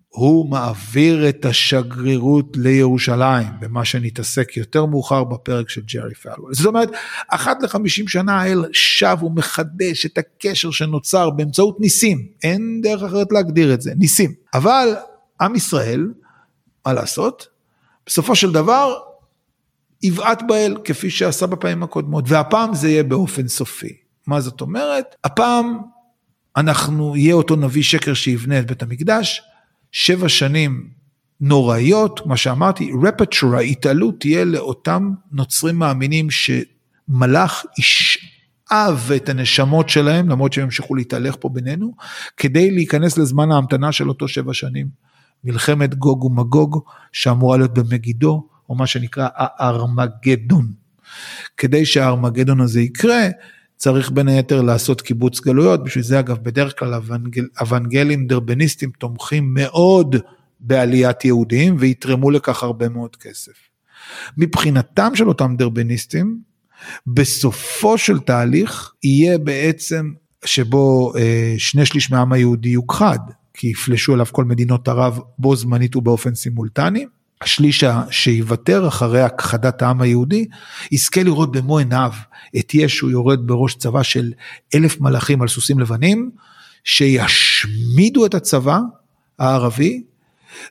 הוא 0.08 0.50
מעביר 0.50 1.28
את 1.28 1.44
השגרירות 1.44 2.56
לירושלים, 2.56 3.46
במה 3.60 3.84
שנתעסק 3.84 4.56
יותר 4.56 4.86
מאוחר 4.86 5.24
בפרק 5.24 5.68
של 5.68 5.80
ג'רי 5.80 6.14
פלוול. 6.14 6.54
זאת 6.54 6.66
אומרת, 6.66 6.88
אחת 7.28 7.62
לחמישים 7.62 8.08
שנה 8.08 8.40
האל 8.40 8.64
שב 8.72 9.16
ומחדש 9.22 10.06
את 10.06 10.18
הקשר 10.18 10.70
שנוצר 10.70 11.30
באמצעות 11.30 11.80
ניסים, 11.80 12.26
אין 12.42 12.80
דרך 12.82 13.02
אחרת 13.02 13.32
להגדיר 13.32 13.74
את 13.74 13.80
זה, 13.80 13.92
ניסים. 13.96 14.34
אבל 14.54 14.94
עם 15.40 15.54
ישראל, 15.54 16.06
מה 16.86 16.92
לעשות? 16.92 17.53
בסופו 18.06 18.34
של 18.36 18.52
דבר, 18.52 18.94
יבעט 20.02 20.42
באל 20.48 20.76
כפי 20.84 21.10
שעשה 21.10 21.46
בפעמים 21.46 21.82
הקודמות, 21.82 22.24
והפעם 22.28 22.74
זה 22.74 22.88
יהיה 22.88 23.02
באופן 23.02 23.48
סופי. 23.48 23.96
מה 24.26 24.40
זאת 24.40 24.60
אומרת? 24.60 25.04
הפעם 25.24 25.78
אנחנו, 26.56 27.16
יהיה 27.16 27.34
אותו 27.34 27.56
נביא 27.56 27.82
שקר 27.82 28.14
שיבנה 28.14 28.58
את 28.58 28.66
בית 28.66 28.82
המקדש, 28.82 29.42
שבע 29.92 30.28
שנים 30.28 30.88
נוראיות, 31.40 32.26
מה 32.26 32.36
שאמרתי, 32.36 32.90
רפטורה, 33.02 33.60
התעלות 33.60 34.20
תהיה 34.20 34.44
לאותם 34.44 35.10
נוצרים 35.32 35.76
מאמינים 35.76 36.28
שמלאך 36.30 37.64
ישאב 37.78 39.10
את 39.16 39.28
הנשמות 39.28 39.88
שלהם, 39.88 40.28
למרות 40.28 40.52
שהם 40.52 40.64
ימשיכו 40.64 40.94
להתהלך 40.94 41.36
פה 41.40 41.48
בינינו, 41.48 41.94
כדי 42.36 42.70
להיכנס 42.70 43.18
לזמן 43.18 43.52
ההמתנה 43.52 43.92
של 43.92 44.08
אותו 44.08 44.28
שבע 44.28 44.54
שנים. 44.54 44.86
מלחמת 45.44 45.94
גוג 45.94 46.24
ומגוג, 46.24 46.80
שאמורה 47.12 47.56
להיות 47.56 47.74
במגידו, 47.74 48.48
או 48.68 48.74
מה 48.74 48.86
שנקרא 48.86 49.28
הארמגדון. 49.34 50.72
כדי 51.56 51.86
שהארמגדון 51.86 52.60
הזה 52.60 52.80
יקרה, 52.80 53.28
צריך 53.76 54.10
בין 54.10 54.28
היתר 54.28 54.62
לעשות 54.62 55.00
קיבוץ 55.00 55.40
גלויות, 55.40 55.84
בשביל 55.84 56.04
זה 56.04 56.20
אגב 56.20 56.38
בדרך 56.42 56.78
כלל 56.78 56.94
אבנגל, 56.94 57.44
אבנגלים 57.62 58.26
דרבניסטים 58.26 58.90
תומכים 58.98 59.54
מאוד 59.54 60.16
בעליית 60.60 61.24
יהודים 61.24 61.76
ויתרמו 61.78 62.30
לכך 62.30 62.62
הרבה 62.62 62.88
מאוד 62.88 63.16
כסף. 63.16 63.52
מבחינתם 64.38 65.14
של 65.14 65.28
אותם 65.28 65.54
דרבניסטים, 65.58 66.38
בסופו 67.06 67.98
של 67.98 68.18
תהליך 68.18 68.92
יהיה 69.02 69.38
בעצם 69.38 70.12
שבו 70.44 71.12
אה, 71.16 71.54
שני 71.58 71.86
שליש 71.86 72.10
מהעם 72.10 72.32
היהודי 72.32 72.68
יוכחד, 72.68 73.18
כי 73.54 73.66
יפלשו 73.66 74.14
אליו 74.14 74.26
כל 74.32 74.44
מדינות 74.44 74.88
ערב 74.88 75.20
בו 75.38 75.56
זמנית 75.56 75.96
ובאופן 75.96 76.34
סימולטני. 76.34 77.06
השליש 77.40 77.84
שיוותר 78.10 78.88
אחרי 78.88 79.20
הכחדת 79.20 79.82
העם 79.82 80.00
היהודי, 80.00 80.46
יזכה 80.92 81.22
לראות 81.22 81.52
במו 81.52 81.78
עיניו 81.78 82.12
את 82.58 82.74
ישו 82.74 83.10
יורד 83.10 83.46
בראש 83.46 83.74
צבא 83.74 84.02
של 84.02 84.32
אלף 84.74 85.00
מלאכים 85.00 85.42
על 85.42 85.48
סוסים 85.48 85.78
לבנים, 85.78 86.30
שישמידו 86.84 88.26
את 88.26 88.34
הצבא 88.34 88.78
הערבי 89.38 90.02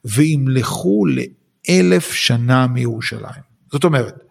וימלכו 0.06 1.06
לאלף 1.06 2.14
שנה 2.14 2.68
מירושלים. 2.68 3.44
זאת 3.72 3.84
אומרת, 3.84 4.23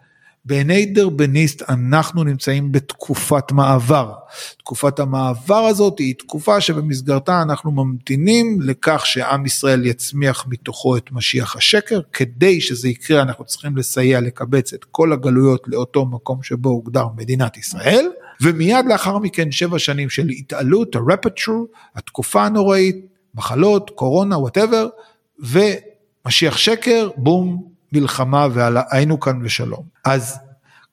בעיני 0.45 0.85
דרביניסט 0.85 1.63
אנחנו 1.69 2.23
נמצאים 2.23 2.71
בתקופת 2.71 3.51
מעבר. 3.51 4.13
תקופת 4.57 4.99
המעבר 4.99 5.55
הזאת 5.55 5.99
היא 5.99 6.15
תקופה 6.19 6.61
שבמסגרתה 6.61 7.41
אנחנו 7.41 7.71
ממתינים 7.71 8.61
לכך 8.61 9.05
שעם 9.05 9.45
ישראל 9.45 9.85
יצמיח 9.85 10.45
מתוכו 10.49 10.97
את 10.97 11.11
משיח 11.11 11.55
השקר. 11.55 11.99
כדי 12.13 12.61
שזה 12.61 12.89
יקרה 12.89 13.21
אנחנו 13.21 13.45
צריכים 13.45 13.77
לסייע 13.77 14.19
לקבץ 14.19 14.73
את 14.73 14.83
כל 14.83 15.13
הגלויות 15.13 15.63
לאותו 15.67 16.05
מקום 16.05 16.43
שבו 16.43 16.69
הוגדר 16.69 17.05
מדינת 17.15 17.57
ישראל. 17.57 18.05
ומיד 18.41 18.85
לאחר 18.85 19.17
מכן 19.17 19.51
שבע 19.51 19.79
שנים 19.79 20.09
של 20.09 20.29
התעלות, 20.29 20.95
ה 20.95 21.03
rapture, 21.03 21.67
התקופה 21.95 22.45
הנוראית, 22.45 23.05
מחלות, 23.35 23.89
קורונה, 23.89 24.37
whatever, 24.37 24.87
ומשיח 25.39 26.57
שקר, 26.57 27.09
בום, 27.17 27.72
מלחמה 27.93 28.47
והיינו 28.53 29.19
כאן 29.19 29.39
ושלום. 29.43 29.83
אז 30.05 30.37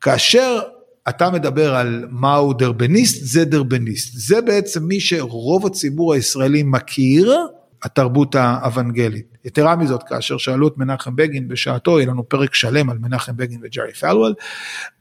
כאשר 0.00 0.60
אתה 1.08 1.30
מדבר 1.30 1.74
על 1.74 2.06
מהו 2.10 2.52
דרבניסט, 2.52 3.24
זה 3.24 3.44
דרבניסט. 3.44 4.12
זה 4.14 4.40
בעצם 4.40 4.84
מי 4.84 5.00
שרוב 5.00 5.66
הציבור 5.66 6.14
הישראלי 6.14 6.62
מכיר, 6.62 7.36
התרבות 7.82 8.34
האוונגלית. 8.34 9.26
יתרה 9.44 9.76
מזאת, 9.76 10.02
כאשר 10.02 10.38
שאלו 10.38 10.68
את 10.68 10.78
מנחם 10.78 11.16
בגין 11.16 11.48
בשעתו, 11.48 11.98
יהיה 11.98 12.10
לנו 12.10 12.28
פרק 12.28 12.54
שלם 12.54 12.90
על 12.90 12.98
מנחם 12.98 13.36
בגין 13.36 13.60
וג'רי 13.62 13.92
פלוול, 13.92 14.34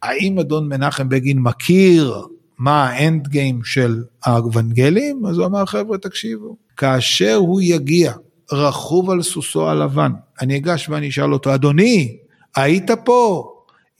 האם 0.01 0.39
אדון 0.39 0.67
מנחם 0.67 1.09
בגין 1.09 1.39
מכיר 1.39 2.15
מה 2.57 2.89
האנד 2.89 3.27
גיים 3.27 3.63
של 3.63 4.03
האוונגלים? 4.23 5.25
אז 5.25 5.37
הוא 5.37 5.45
אמר, 5.45 5.65
חבר'ה, 5.65 5.97
תקשיבו, 5.97 6.57
כאשר 6.77 7.35
הוא 7.35 7.61
יגיע 7.63 8.13
רכוב 8.51 9.09
על 9.09 9.21
סוסו 9.21 9.69
הלבן. 9.69 10.11
אני 10.41 10.57
אגש 10.57 10.89
ואני 10.89 11.09
אשאל 11.09 11.33
אותו, 11.33 11.55
אדוני, 11.55 12.17
היית 12.55 12.91
פה? 13.05 13.51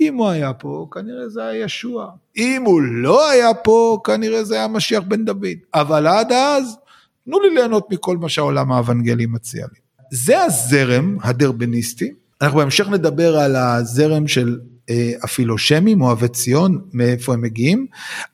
אם 0.01 0.15
הוא 0.15 0.27
היה 0.27 0.53
פה, 0.53 0.87
כנראה 0.91 1.29
זה 1.29 1.43
היה 1.43 1.63
ישוע. 1.63 2.11
אם 2.37 2.63
הוא 2.65 2.81
לא 2.81 3.29
היה 3.29 3.53
פה, 3.53 3.99
כנראה 4.03 4.43
זה 4.43 4.55
היה 4.55 4.67
משיח 4.67 5.03
בן 5.07 5.25
דוד. 5.25 5.57
אבל 5.73 6.07
עד 6.07 6.31
אז, 6.31 6.77
תנו 7.25 7.39
לי 7.39 7.49
ליהנות 7.49 7.87
מכל 7.91 8.17
מה 8.17 8.29
שהעולם 8.29 8.71
האוונגלי 8.71 9.25
מציע 9.25 9.65
לי. 9.73 9.79
זה 10.11 10.43
הזרם 10.43 11.17
הדרבניסטי. 11.21 12.13
אנחנו 12.41 12.57
בהמשך 12.57 12.89
נדבר 12.89 13.37
על 13.37 13.55
הזרם 13.55 14.27
של 14.27 14.59
אה, 14.89 15.11
הפילושמים, 15.23 16.01
אוהבי 16.01 16.27
ציון, 16.27 16.81
מאיפה 16.93 17.33
הם 17.33 17.41
מגיעים, 17.41 17.85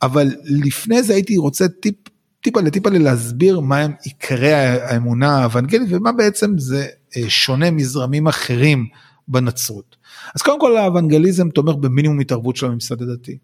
אבל 0.01 0.32
לפני 0.43 1.04
זה 1.04 1.13
הייתי 1.13 1.38
רוצה 1.38 1.67
טיפ 1.67 1.95
טיפה 2.45 2.62
לטיפה 2.62 2.89
להסביר 2.89 3.60
מה 3.60 3.77
הם 3.77 3.91
עיקרי 4.03 4.53
האמונה 4.53 5.38
האוונגלית 5.38 5.88
ומה 5.91 6.12
בעצם 6.12 6.58
זה 6.58 6.86
אה, 7.17 7.29
שונה 7.29 7.71
מזרמים 7.71 8.27
אחרים 8.27 8.88
בנצרות. 9.27 9.95
אז 10.36 10.41
קודם 10.41 10.60
כל 10.60 10.77
האוונגליזם 10.77 11.49
תומך 11.49 11.75
במינימום 11.75 12.19
התערבות 12.19 12.55
של 12.55 12.65
הממסד 12.65 13.01
הדתי. 13.01 13.38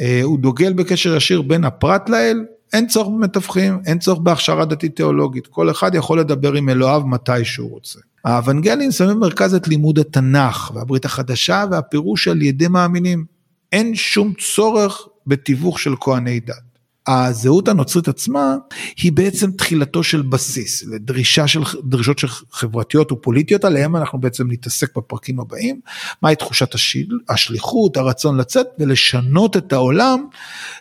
אה, 0.00 0.20
הוא 0.22 0.38
דוגל 0.38 0.72
בקשר 0.72 1.16
ישיר 1.16 1.42
בין 1.42 1.64
הפרט 1.64 2.08
לאל, 2.08 2.44
אין 2.72 2.86
צורך 2.86 3.08
במתווכים, 3.08 3.78
אין 3.86 3.98
צורך 3.98 4.18
בהכשרה 4.18 4.64
דתית 4.64 4.96
תיאולוגית, 4.96 5.46
כל 5.46 5.70
אחד 5.70 5.94
יכול 5.94 6.20
לדבר 6.20 6.52
עם 6.52 6.68
אלוהיו 6.68 7.06
מתי 7.06 7.44
שהוא 7.44 7.70
רוצה. 7.70 7.98
האוונגלים 8.24 8.92
שמים 8.92 9.16
במרכז 9.16 9.54
את 9.54 9.68
לימוד 9.68 9.98
התנ"ך 9.98 10.70
והברית 10.74 11.04
החדשה 11.04 11.64
והפירוש 11.70 12.28
על 12.28 12.42
ידי 12.42 12.68
מאמינים. 12.68 13.24
אין 13.72 13.94
שום 13.94 14.32
צורך 14.54 15.06
בתיווך 15.26 15.78
של 15.78 15.94
כהני 16.00 16.40
דת. 16.40 16.69
הזהות 17.10 17.68
הנוצרית 17.68 18.08
עצמה 18.08 18.56
היא 19.02 19.12
בעצם 19.12 19.50
תחילתו 19.50 20.02
של 20.02 20.22
בסיס 20.22 20.84
לדרישה 20.84 21.46
של 21.46 21.60
דרישות 21.84 22.18
של 22.18 22.28
חברתיות 22.50 23.12
ופוליטיות 23.12 23.64
עליהם 23.64 23.96
אנחנו 23.96 24.20
בעצם 24.20 24.50
נתעסק 24.50 24.96
בפרקים 24.96 25.40
הבאים 25.40 25.80
מהי 26.22 26.36
תחושת 26.36 26.74
השיל, 26.74 27.18
השליחות 27.28 27.96
הרצון 27.96 28.36
לצאת 28.36 28.66
ולשנות 28.78 29.56
את 29.56 29.72
העולם 29.72 30.24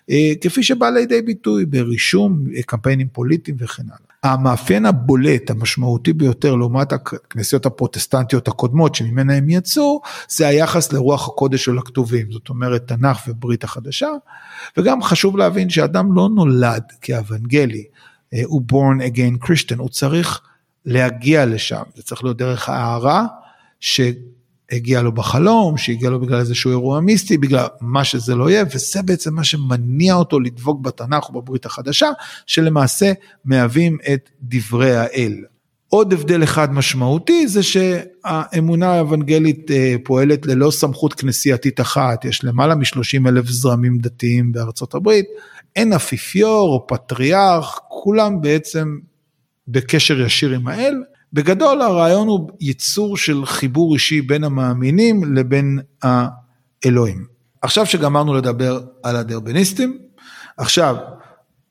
אה, 0.09 0.31
כפי 0.41 0.63
שבא 0.63 0.89
לידי 0.89 1.21
ביטוי 1.21 1.65
ברישום 1.65 2.45
אה, 2.55 2.61
קמפיינים 2.63 3.07
פוליטיים 3.13 3.57
וכן 3.59 3.83
הלאה. 3.83 4.09
המאפיין 4.23 4.86
הבולט 4.86 5.49
המשמעותי 5.49 6.13
ביותר 6.13 6.55
לעומת 6.55 6.93
הכנסיות 6.93 7.65
הפרוטסטנטיות 7.65 8.47
הקודמות 8.47 8.95
שממנה 8.95 9.34
הם 9.34 9.49
יצאו 9.49 10.01
זה 10.29 10.47
היחס 10.47 10.93
לרוח 10.93 11.27
הקודש 11.27 11.65
של 11.65 11.77
הכתובים. 11.77 12.32
זאת 12.32 12.49
אומרת 12.49 12.88
תנ"ך 12.88 13.27
וברית 13.27 13.63
החדשה. 13.63 14.10
וגם 14.77 15.03
חשוב 15.03 15.38
להבין 15.38 15.69
שאדם 15.69 16.13
לא 16.13 16.29
נולד 16.36 16.84
כאוונגלי 17.01 17.84
אה, 18.34 18.41
הוא 18.45 18.62
born 18.71 19.01
again 19.01 19.45
Christian 19.45 19.77
הוא 19.77 19.89
צריך 19.89 20.41
להגיע 20.86 21.45
לשם. 21.45 21.84
זה 21.95 22.03
צריך 22.03 22.23
להיות 22.23 22.38
דרך 22.38 22.69
הערה 22.69 23.25
ש... 23.79 24.01
הגיע 24.71 25.01
לו 25.01 25.12
בחלום, 25.12 25.77
שהגיע 25.77 26.10
לו 26.10 26.19
בגלל 26.19 26.39
איזשהו 26.39 26.71
אירוע 26.71 26.99
מיסטי, 26.99 27.38
בגלל 27.38 27.65
מה 27.82 28.03
שזה 28.03 28.36
לא 28.36 28.49
יהיה, 28.49 28.63
וזה 28.73 29.01
בעצם 29.01 29.34
מה 29.34 29.43
שמניע 29.43 30.13
אותו 30.13 30.39
לדבוק 30.39 30.82
בתנ"ך 30.82 31.29
ובברית 31.29 31.65
החדשה, 31.65 32.10
שלמעשה 32.45 33.12
מהווים 33.45 33.97
את 34.13 34.29
דברי 34.41 34.95
האל. 34.95 35.34
עוד 35.89 36.13
הבדל 36.13 36.43
אחד 36.43 36.73
משמעותי 36.73 37.47
זה 37.47 37.63
שהאמונה 37.63 38.93
האוונגלית 38.93 39.71
אה, 39.71 39.95
פועלת 40.03 40.45
ללא 40.45 40.71
סמכות 40.71 41.13
כנסייתית 41.13 41.82
אחת, 41.82 42.25
יש 42.25 42.43
למעלה 42.43 42.75
מ-30 42.75 43.27
אלף 43.27 43.45
זרמים 43.45 43.97
דתיים 43.97 44.51
בארצות 44.51 44.95
הברית, 44.95 45.25
אין 45.75 45.93
אפיפיור 45.93 46.73
או 46.73 46.88
פטריארך, 46.88 47.79
כולם 47.88 48.41
בעצם 48.41 48.97
בקשר 49.67 50.21
ישיר 50.21 50.53
עם 50.53 50.67
האל, 50.67 50.95
בגדול 51.33 51.81
הרעיון 51.81 52.27
הוא 52.27 52.49
ייצור 52.59 53.17
של 53.17 53.45
חיבור 53.45 53.93
אישי 53.93 54.21
בין 54.21 54.43
המאמינים 54.43 55.35
לבין 55.35 55.79
האלוהים. 56.01 57.25
עכשיו 57.61 57.85
שגמרנו 57.85 58.33
לדבר 58.33 58.81
על 59.03 59.15
הדרבניסטים, 59.15 59.97
עכשיו 60.57 60.95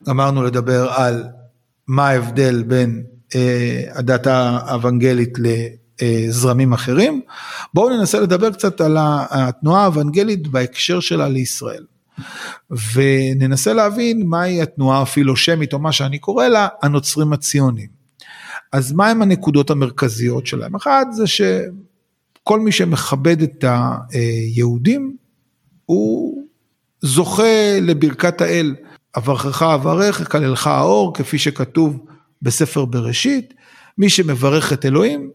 גמרנו 0.06 0.42
לדבר 0.42 0.88
על 0.90 1.24
מה 1.86 2.08
ההבדל 2.08 2.62
בין 2.62 3.02
אה, 3.34 3.82
הדת 3.94 4.26
האוונגלית 4.26 5.34
לזרמים 6.02 6.72
אחרים, 6.72 7.20
בואו 7.74 7.96
ננסה 7.96 8.20
לדבר 8.20 8.52
קצת 8.52 8.80
על 8.80 8.96
התנועה 9.00 9.82
האוונגלית 9.82 10.48
בהקשר 10.48 11.00
שלה 11.00 11.28
לישראל. 11.28 11.84
וננסה 12.94 13.72
להבין 13.72 14.26
מהי 14.26 14.62
התנועה 14.62 15.02
הפילושמית 15.02 15.72
או 15.72 15.78
מה 15.78 15.92
שאני 15.92 16.18
קורא 16.18 16.48
לה 16.48 16.68
הנוצרים 16.82 17.32
הציונים. 17.32 17.97
אז 18.72 18.92
מהם 18.92 19.22
הנקודות 19.22 19.70
המרכזיות 19.70 20.46
שלהם? 20.46 20.74
אחת 20.74 21.06
זה 21.12 21.24
שכל 21.26 22.60
מי 22.60 22.72
שמכבד 22.72 23.42
את 23.42 23.64
היהודים 24.12 25.16
הוא 25.84 26.42
זוכה 27.00 27.78
לברכת 27.82 28.40
האל, 28.40 28.74
אברכך 29.16 29.62
אברך, 29.62 30.20
אקללך 30.20 30.66
האור, 30.66 31.14
כפי 31.14 31.38
שכתוב 31.38 32.04
בספר 32.42 32.84
בראשית, 32.84 33.54
מי 33.98 34.08
שמברך 34.08 34.72
את 34.72 34.84
אלוהים, 34.84 35.30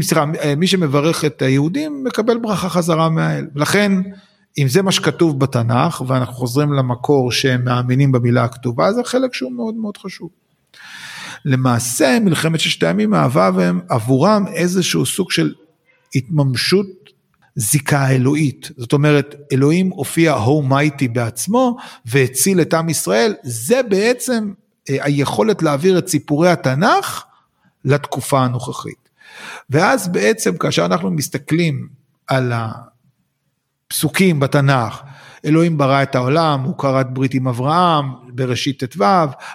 סליחה, 0.00 0.24
מי 0.56 0.66
שמברך 0.66 1.24
את 1.24 1.42
היהודים 1.42 2.04
מקבל 2.04 2.38
ברכה 2.38 2.68
חזרה 2.68 3.08
מהאל. 3.08 3.46
לכן, 3.54 3.92
אם 4.58 4.68
זה 4.68 4.82
מה 4.82 4.92
שכתוב 4.92 5.40
בתנ"ך, 5.40 6.02
ואנחנו 6.06 6.34
חוזרים 6.34 6.72
למקור 6.72 7.32
שהם 7.32 7.64
מאמינים 7.64 8.12
במילה 8.12 8.44
הכתובה, 8.44 8.92
זה 8.92 9.00
חלק 9.04 9.34
שהוא 9.34 9.52
מאוד 9.52 9.74
מאוד 9.74 9.96
חשוב. 9.96 10.30
למעשה 11.44 12.18
מלחמת 12.20 12.60
ששת 12.60 12.82
הימים 12.82 13.10
מהווה 13.10 13.50
עבורם 13.88 14.46
איזשהו 14.46 15.06
סוג 15.06 15.30
של 15.30 15.54
התממשות 16.14 16.86
זיקה 17.56 18.08
אלוהית. 18.10 18.70
זאת 18.76 18.92
אומרת, 18.92 19.34
אלוהים 19.52 19.90
הופיע 19.90 20.32
הומייטי 20.32 21.08
בעצמו 21.08 21.76
והציל 22.06 22.60
את 22.60 22.74
עם 22.74 22.88
ישראל, 22.88 23.34
זה 23.42 23.80
בעצם 23.82 24.52
אה, 24.90 24.96
היכולת 25.00 25.62
להעביר 25.62 25.98
את 25.98 26.08
סיפורי 26.08 26.50
התנ"ך 26.50 27.24
לתקופה 27.84 28.40
הנוכחית. 28.40 29.08
ואז 29.70 30.08
בעצם 30.08 30.56
כאשר 30.56 30.84
אנחנו 30.84 31.10
מסתכלים 31.10 31.88
על 32.26 32.52
הפסוקים 33.90 34.40
בתנ"ך, 34.40 35.02
אלוהים 35.44 35.78
ברא 35.78 36.02
את 36.02 36.14
העולם, 36.14 36.60
הוא 36.60 36.78
כרת 36.78 37.14
ברית 37.14 37.34
עם 37.34 37.48
אברהם 37.48 38.04
בראשית 38.34 38.84
ט"ו, 38.84 39.04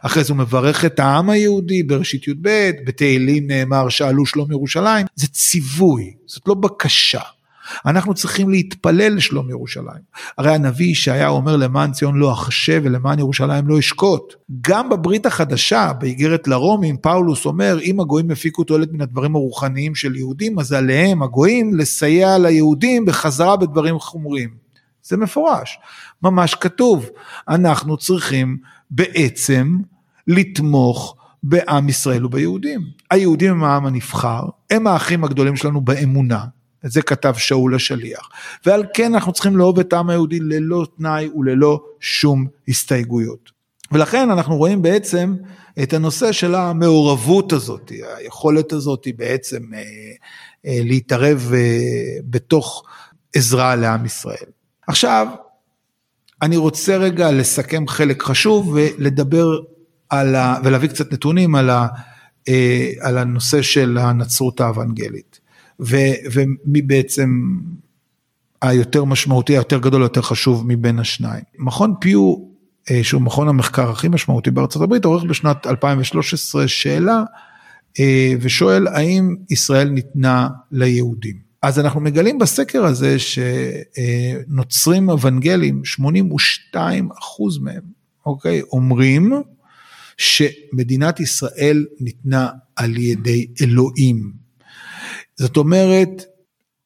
אחרי 0.01 0.23
זה 0.23 0.33
הוא 0.33 0.39
מברך 0.39 0.85
את 0.85 0.99
העם 0.99 1.29
היהודי 1.29 1.83
בראשית 1.83 2.27
י"ב, 2.27 2.71
בתהילים 2.85 3.47
נאמר 3.47 3.89
שאלו 3.89 4.25
שלום 4.25 4.51
ירושלים, 4.51 5.05
זה 5.15 5.27
ציווי, 5.27 6.13
זאת 6.25 6.47
לא 6.47 6.53
בקשה. 6.53 7.21
אנחנו 7.85 8.13
צריכים 8.13 8.49
להתפלל 8.49 9.15
לשלום 9.15 9.49
ירושלים. 9.49 10.01
הרי 10.37 10.55
הנביא 10.55 10.91
ישעיה 10.91 11.27
אומר 11.27 11.55
למען 11.57 11.91
ציון 11.91 12.15
לא 12.15 12.33
אחשה 12.33 12.79
ולמען 12.83 13.19
ירושלים 13.19 13.67
לא 13.67 13.79
אשקוט. 13.79 14.33
גם 14.61 14.89
בברית 14.89 15.25
החדשה, 15.25 15.91
באיגרת 15.99 16.47
לרומים, 16.47 16.97
פאולוס 16.97 17.45
אומר 17.45 17.79
אם 17.81 17.99
הגויים 17.99 18.31
הפיקו 18.31 18.63
תועלת 18.63 18.91
מן 18.91 19.01
הדברים 19.01 19.35
הרוחניים 19.35 19.95
של 19.95 20.15
יהודים, 20.15 20.59
אז 20.59 20.73
עליהם 20.73 21.23
הגויים 21.23 21.75
לסייע 21.75 22.37
ליהודים 22.37 23.05
בחזרה 23.05 23.57
בדברים 23.57 23.99
חומריים. 23.99 24.62
זה 25.03 25.17
מפורש, 25.17 25.79
ממש 26.23 26.55
כתוב. 26.55 27.09
אנחנו 27.47 27.97
צריכים 27.97 28.57
בעצם 28.91 29.77
לתמוך 30.27 31.15
בעם 31.43 31.89
ישראל 31.89 32.25
וביהודים. 32.25 32.81
היהודים 33.11 33.51
הם 33.51 33.63
העם 33.63 33.85
הנבחר, 33.85 34.43
הם 34.69 34.87
האחים 34.87 35.23
הגדולים 35.23 35.55
שלנו 35.55 35.81
באמונה, 35.81 36.45
את 36.85 36.91
זה 36.91 37.01
כתב 37.01 37.33
שאול 37.37 37.75
השליח. 37.75 38.29
ועל 38.65 38.85
כן 38.93 39.13
אנחנו 39.13 39.33
צריכים 39.33 39.57
לאהוב 39.57 39.79
את 39.79 39.93
העם 39.93 40.09
היהודי 40.09 40.39
ללא 40.39 40.85
תנאי 40.97 41.29
וללא 41.35 41.83
שום 41.99 42.47
הסתייגויות. 42.67 43.51
ולכן 43.91 44.29
אנחנו 44.29 44.57
רואים 44.57 44.81
בעצם 44.81 45.35
את 45.83 45.93
הנושא 45.93 46.31
של 46.31 46.55
המעורבות 46.55 47.53
הזאת, 47.53 47.91
היכולת 48.17 48.71
הזאת 48.71 49.07
בעצם 49.15 49.73
אה, 49.73 49.79
אה, 50.65 50.79
להתערב 50.83 51.51
אה, 51.53 51.69
בתוך 52.23 52.83
עזרה 53.35 53.75
לעם 53.75 54.05
ישראל. 54.05 54.45
עכשיו, 54.87 55.27
אני 56.41 56.57
רוצה 56.57 56.97
רגע 56.97 57.31
לסכם 57.31 57.87
חלק 57.87 58.23
חשוב 58.23 58.67
ולדבר 58.73 59.59
על 60.09 60.35
ה... 60.35 60.55
ולהביא 60.63 60.89
קצת 60.89 61.13
נתונים 61.13 61.55
על, 61.55 61.69
ה... 61.69 61.87
אה, 62.49 62.91
על 63.01 63.17
הנושא 63.17 63.61
של 63.61 63.97
הנצרות 63.97 64.61
האוונגלית. 64.61 65.39
ו... 65.79 65.95
ומי 66.33 66.81
בעצם 66.81 67.29
היותר 68.61 69.03
משמעותי, 69.03 69.53
היותר 69.53 69.79
גדול, 69.79 70.01
היותר 70.01 70.21
חשוב 70.21 70.63
מבין 70.67 70.99
השניים. 70.99 71.43
מכון 71.59 71.93
פיו, 71.99 72.35
אה, 72.91 73.03
שהוא 73.03 73.21
מכון 73.21 73.47
המחקר 73.47 73.89
הכי 73.89 74.07
משמעותי 74.07 74.51
בארצות 74.51 74.81
הברית, 74.81 75.05
עורך 75.05 75.23
בשנת 75.23 75.67
2013 75.67 76.67
שאלה 76.67 77.23
אה, 77.99 78.33
ושואל 78.41 78.87
האם 78.87 79.35
ישראל 79.49 79.89
ניתנה 79.89 80.47
ליהודים. 80.71 81.42
אז 81.63 81.79
אנחנו 81.79 82.01
מגלים 82.01 82.39
בסקר 82.39 82.85
הזה 82.85 83.15
שנוצרים 83.19 85.09
אוונגלים, 85.09 85.85
82 85.85 87.09
אחוז 87.19 87.57
מהם, 87.57 87.81
אוקיי, 88.25 88.61
אומרים 88.61 89.33
שמדינת 90.17 91.19
ישראל 91.19 91.85
ניתנה 91.99 92.49
על 92.75 92.97
ידי 92.97 93.47
אלוהים. 93.61 94.33
זאת 95.35 95.57
אומרת, 95.57 96.23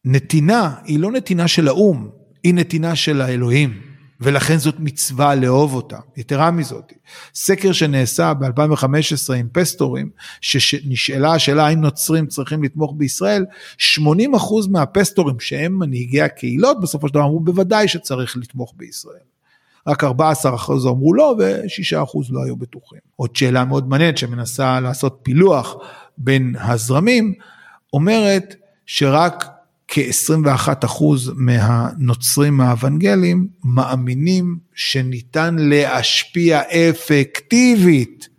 נתינה 0.06 0.76
היא 0.84 1.00
לא 1.00 1.12
נתינה 1.12 1.48
של 1.48 1.68
האו"ם, 1.68 2.10
היא 2.44 2.54
נתינה 2.54 2.96
של 2.96 3.22
האלוהים. 3.22 3.82
ולכן 4.22 4.58
זאת 4.58 4.76
מצווה 4.80 5.36
לאהוב 5.36 5.74
אותה. 5.74 5.98
יתרה 6.18 6.52
מזאת, 6.52 6.94
סקר 7.36 7.72
שנעשה 7.72 8.34
ב-2015 8.34 9.34
עם 9.38 9.48
פסטורים, 9.52 10.10
שנשאלה 10.42 11.34
השאלה 11.34 11.68
האם 11.68 11.82
נוצרים 11.82 12.28
צריכים 12.28 12.64
לתמוך 12.64 12.94
בישראל, 12.98 13.46
80% 13.78 14.00
מהפסטורים 14.72 15.40
שהם 15.40 15.80
מנהיגי 15.80 16.22
הקהילות 16.22 16.82
בסופו 16.82 17.08
של 17.08 17.14
דבר 17.14 17.24
אמרו 17.24 17.40
בוודאי 17.40 17.88
שצריך 17.88 18.38
לתמוך 18.38 18.74
בישראל. 18.78 19.28
רק 19.88 20.04
14 20.04 20.56
אחוז 20.56 20.86
אמרו 20.86 21.14
לא 21.14 21.36
ו-6 21.40 22.04
אחוז 22.04 22.32
לא 22.32 22.44
היו 22.44 22.56
בטוחים. 22.56 23.00
עוד 23.16 23.36
שאלה 23.36 23.66
מאוד 23.66 23.90
מעניינת 23.90 24.18
שמנסה 24.18 24.80
לעשות 24.80 25.20
פילוח 25.24 25.76
בין 26.18 26.56
הזרמים, 26.60 27.34
אומרת 27.94 28.56
שרק 28.86 29.57
כ-21% 29.88 31.04
מהנוצרים 31.36 32.62
האוונגליים 32.62 33.48
מאמינים 33.64 34.58
שניתן 34.74 35.56
להשפיע 35.60 36.62
אפקטיבית 36.62 38.30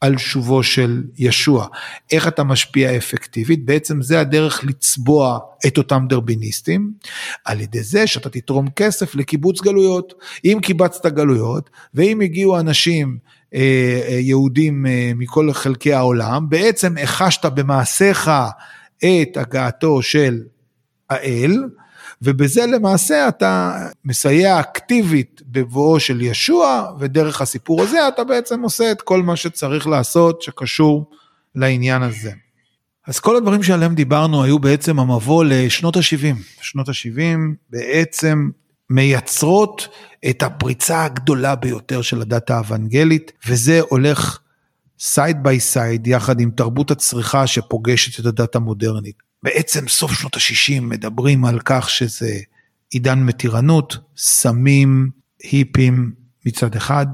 על 0.00 0.18
שובו 0.18 0.62
של 0.62 1.02
ישוע. 1.18 1.66
איך 2.12 2.28
אתה 2.28 2.44
משפיע 2.44 2.96
אפקטיבית? 2.96 3.64
בעצם 3.64 4.02
זה 4.02 4.20
הדרך 4.20 4.64
לצבוע 4.64 5.38
את 5.66 5.78
אותם 5.78 6.06
דרביניסטים, 6.08 6.92
על 7.44 7.60
ידי 7.60 7.82
זה 7.82 8.06
שאתה 8.06 8.30
תתרום 8.30 8.70
כסף 8.76 9.14
לקיבוץ 9.14 9.60
גלויות. 9.60 10.14
אם 10.44 10.58
קיבצת 10.62 11.06
גלויות, 11.06 11.70
ואם 11.94 12.20
הגיעו 12.20 12.60
אנשים 12.60 13.18
אה, 13.54 13.60
אה, 14.08 14.14
יהודים 14.14 14.86
אה, 14.86 15.12
מכל 15.16 15.52
חלקי 15.52 15.92
העולם, 15.92 16.48
בעצם 16.48 16.98
החשת 17.02 17.44
במעשיך 17.44 18.30
את 18.98 19.36
הגעתו 19.36 20.02
של 20.02 20.40
האל, 21.10 21.64
ובזה 22.22 22.66
למעשה 22.66 23.28
אתה 23.28 23.86
מסייע 24.04 24.60
אקטיבית 24.60 25.42
בבואו 25.46 26.00
של 26.00 26.20
ישוע, 26.22 26.92
ודרך 26.98 27.40
הסיפור 27.40 27.82
הזה 27.82 28.08
אתה 28.08 28.24
בעצם 28.24 28.62
עושה 28.62 28.92
את 28.92 29.02
כל 29.02 29.22
מה 29.22 29.36
שצריך 29.36 29.86
לעשות 29.86 30.42
שקשור 30.42 31.10
לעניין 31.54 32.02
הזה. 32.02 32.32
אז 33.06 33.20
כל 33.20 33.36
הדברים 33.36 33.62
שעליהם 33.62 33.94
דיברנו 33.94 34.42
היו 34.42 34.58
בעצם 34.58 34.98
המבוא 34.98 35.44
לשנות 35.44 35.96
ה-70. 35.96 36.36
שנות 36.60 36.88
ה-70 36.88 37.38
בעצם 37.70 38.50
מייצרות 38.90 39.88
את 40.30 40.42
הפריצה 40.42 41.04
הגדולה 41.04 41.54
ביותר 41.54 42.02
של 42.02 42.22
הדת 42.22 42.50
האוונגלית, 42.50 43.32
וזה 43.46 43.80
הולך 43.88 44.38
side 44.98 45.42
by 45.42 45.60
side 45.60 46.06
יחד 46.06 46.40
עם 46.40 46.50
תרבות 46.50 46.90
הצריכה 46.90 47.46
שפוגשת 47.46 48.20
את 48.20 48.26
הדת 48.26 48.56
המודרנית. 48.56 49.27
בעצם 49.42 49.88
סוף 49.88 50.12
שנות 50.12 50.36
ה-60 50.36 50.80
מדברים 50.80 51.44
על 51.44 51.60
כך 51.64 51.90
שזה 51.90 52.38
עידן 52.90 53.18
מתירנות, 53.18 53.96
סמים, 54.16 55.10
היפים 55.42 56.12
מצד 56.46 56.76
אחד, 56.76 57.06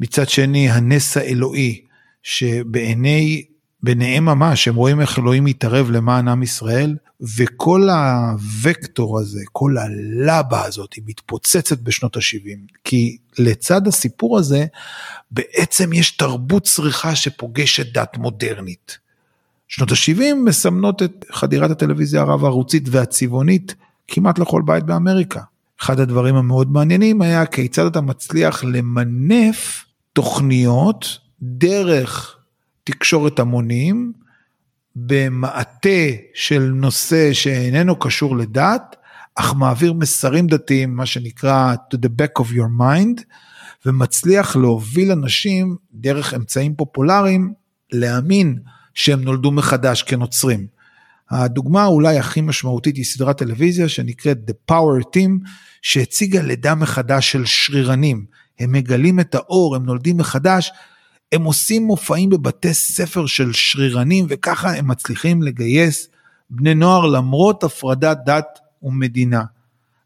מצד 0.00 0.28
שני 0.28 0.70
הנס 0.70 1.16
האלוהי 1.16 1.80
שבעיני, 2.22 3.44
ביניהם 3.82 4.24
ממש, 4.24 4.68
הם 4.68 4.74
רואים 4.74 5.00
איך 5.00 5.18
אלוהים 5.18 5.44
מתערב 5.44 5.90
למען 5.90 6.28
עם 6.28 6.42
ישראל, 6.42 6.96
וכל 7.36 7.88
הוקטור 8.64 9.20
הזה, 9.20 9.40
כל 9.52 9.74
הלבה 9.78 10.64
הזאת, 10.64 10.92
היא 10.92 11.04
מתפוצצת 11.06 11.78
בשנות 11.78 12.16
ה-70, 12.16 12.76
כי 12.84 13.16
לצד 13.38 13.86
הסיפור 13.86 14.38
הזה, 14.38 14.66
בעצם 15.30 15.92
יש 15.92 16.10
תרבות 16.16 16.64
צריכה 16.64 17.16
שפוגשת 17.16 17.92
דת 17.92 18.16
מודרנית. 18.16 19.03
שנות 19.76 19.92
ה-70 19.92 20.34
מסמנות 20.44 21.02
את 21.02 21.24
חדירת 21.32 21.70
הטלוויזיה 21.70 22.20
הרב 22.20 22.44
ערוצית 22.44 22.88
והצבעונית 22.90 23.74
כמעט 24.08 24.38
לכל 24.38 24.62
בית 24.64 24.84
באמריקה. 24.84 25.40
אחד 25.80 26.00
הדברים 26.00 26.36
המאוד 26.36 26.72
מעניינים 26.72 27.22
היה 27.22 27.46
כיצד 27.46 27.86
אתה 27.86 28.00
מצליח 28.00 28.64
למנף 28.64 29.84
תוכניות 30.12 31.18
דרך 31.42 32.36
תקשורת 32.84 33.38
המונים 33.38 34.12
במעטה 34.96 35.88
של 36.34 36.70
נושא 36.74 37.32
שאיננו 37.32 37.98
קשור 37.98 38.36
לדת, 38.36 38.96
אך 39.34 39.54
מעביר 39.54 39.92
מסרים 39.92 40.46
דתיים, 40.46 40.96
מה 40.96 41.06
שנקרא 41.06 41.74
to 41.94 41.96
the 41.96 42.10
back 42.22 42.42
of 42.42 42.46
your 42.46 42.80
mind, 42.80 43.22
ומצליח 43.86 44.56
להוביל 44.56 45.12
אנשים 45.12 45.76
דרך 45.94 46.34
אמצעים 46.34 46.74
פופולריים 46.74 47.52
להאמין 47.92 48.58
שהם 48.94 49.22
נולדו 49.22 49.50
מחדש 49.50 50.02
כנוצרים. 50.02 50.66
הדוגמה 51.30 51.86
אולי 51.86 52.18
הכי 52.18 52.40
משמעותית 52.40 52.96
היא 52.96 53.04
סדרת 53.04 53.38
טלוויזיה 53.38 53.88
שנקראת 53.88 54.38
The 54.50 54.72
Power 54.72 55.04
Team, 55.16 55.48
שהציגה 55.82 56.42
לידה 56.42 56.74
מחדש 56.74 57.32
של 57.32 57.44
שרירנים. 57.44 58.24
הם 58.58 58.72
מגלים 58.72 59.20
את 59.20 59.34
האור, 59.34 59.76
הם 59.76 59.84
נולדים 59.84 60.16
מחדש, 60.16 60.72
הם 61.32 61.44
עושים 61.44 61.84
מופעים 61.84 62.30
בבתי 62.30 62.74
ספר 62.74 63.26
של 63.26 63.52
שרירנים, 63.52 64.26
וככה 64.28 64.76
הם 64.76 64.88
מצליחים 64.88 65.42
לגייס 65.42 66.08
בני 66.50 66.74
נוער 66.74 67.06
למרות 67.06 67.64
הפרדת 67.64 68.18
דת 68.26 68.58
ומדינה. 68.82 69.42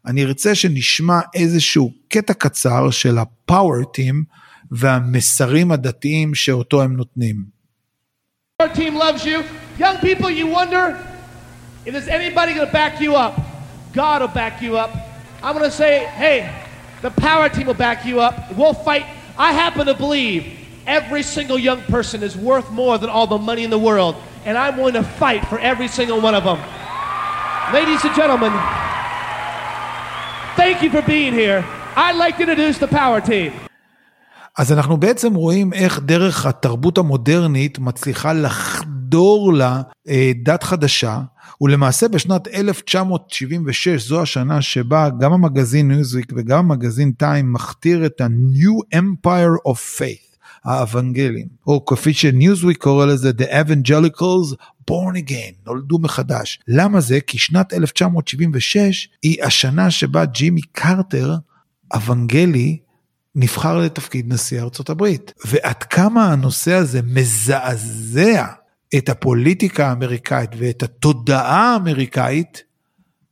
אני 0.05 0.23
ארצה 0.23 0.55
שנשמע 0.55 1.19
איזשהו 1.33 1.93
קטע 2.07 2.33
קצר 2.33 2.89
של 2.89 3.17
ה-Power 3.17 3.83
Team 3.97 4.15
והמסרים 4.71 5.71
הדתיים 5.71 6.35
שאותו 6.35 6.81
הם 6.81 6.95
נותנים. 6.95 7.58
Our 8.61 8.67
team 8.67 8.95
loves 8.95 9.23
you. 9.23 9.45
Young 9.77 9.99
people, 9.99 10.29
you 10.29 10.45
wonder 10.45 11.01
if 11.85 11.93
there's 11.93 12.09
anybody 12.09 12.53
going 12.53 12.67
to 12.67 12.73
back 12.73 12.99
you 12.99 13.15
up. 13.15 13.39
God 13.93 14.19
will 14.19 14.27
back 14.27 14.61
you 14.61 14.75
up. 14.75 14.93
I'm 15.41 15.55
going 15.55 15.63
to 15.63 15.71
say, 15.73 16.07
hey, 16.07 16.53
the 17.01 17.09
power 17.09 17.47
team 17.47 17.67
will 17.67 17.73
back 17.73 18.05
you 18.05 18.19
up. 18.19 18.53
We'll 18.57 18.73
fight. 18.73 19.05
I 19.37 19.53
happen 19.53 19.85
to 19.85 19.93
believe 19.93 20.59
every 20.85 21.23
single 21.23 21.57
young 21.57 21.81
person 21.83 22.21
is 22.21 22.35
worth 22.35 22.69
more 22.69 22.97
than 22.97 23.09
all 23.09 23.27
the 23.27 23.37
money 23.37 23.63
in 23.63 23.69
the 23.69 23.79
world, 23.79 24.17
and 24.43 24.57
I'm 24.57 24.75
willing 24.75 24.95
to 24.95 25.03
fight 25.03 25.47
for 25.47 25.57
every 25.59 25.87
single 25.87 26.19
one 26.19 26.35
of 26.35 26.43
them. 26.43 26.59
Ladies 27.73 28.03
and 28.03 28.13
gentlemen, 28.13 28.51
thank 30.57 30.83
you 30.83 30.89
for 30.89 31.01
being 31.03 31.31
here. 31.31 31.63
I'd 31.95 32.17
like 32.17 32.35
to 32.35 32.41
introduce 32.41 32.77
the 32.77 32.89
power 32.89 33.21
team. 33.21 33.53
אז 34.59 34.71
אנחנו 34.71 34.97
בעצם 34.97 35.33
רואים 35.33 35.73
איך 35.73 35.99
דרך 35.99 36.45
התרבות 36.45 36.97
המודרנית 36.97 37.79
מצליחה 37.79 38.33
לחדור 38.33 39.53
לה 39.53 39.81
אה, 40.09 40.31
דת 40.43 40.63
חדשה, 40.63 41.21
ולמעשה 41.61 42.07
בשנת 42.07 42.47
1976, 42.47 44.07
זו 44.07 44.21
השנה 44.21 44.61
שבה 44.61 45.09
גם 45.19 45.33
המגזין 45.33 45.87
ניוזוויק 45.87 46.33
וגם 46.35 46.71
המגזין 46.71 47.11
טיים 47.11 47.53
מכתיר 47.53 48.05
את 48.05 48.21
ה-New 48.21 48.97
Empire 48.97 49.71
of 49.71 49.99
Faith, 49.99 50.37
האוונגלים, 50.65 51.47
או 51.67 51.85
כפי 51.85 52.13
שניוזוויק 52.13 52.77
קורא 52.77 53.05
לזה 53.05 53.31
The 53.37 53.49
Evangelicals 53.51 54.55
born 54.91 55.15
again, 55.27 55.53
נולדו 55.65 55.99
מחדש. 55.99 56.59
למה 56.67 56.99
זה? 56.99 57.19
כי 57.21 57.37
שנת 57.37 57.73
1976 57.73 59.09
היא 59.23 59.43
השנה 59.43 59.91
שבה 59.91 60.25
ג'ימי 60.25 60.61
קרטר, 60.61 61.35
אוונגלי, 61.93 62.88
נבחר 63.41 63.77
לתפקיד 63.77 64.33
נשיא 64.33 64.61
ארצות 64.61 64.89
הברית. 64.89 65.33
ועד 65.45 65.83
כמה 65.83 66.31
הנושא 66.31 66.73
הזה 66.73 67.01
מזעזע 67.13 68.45
את 68.97 69.09
הפוליטיקה 69.09 69.87
האמריקאית 69.87 70.49
ואת 70.57 70.83
התודעה 70.83 71.73
האמריקאית, 71.73 72.63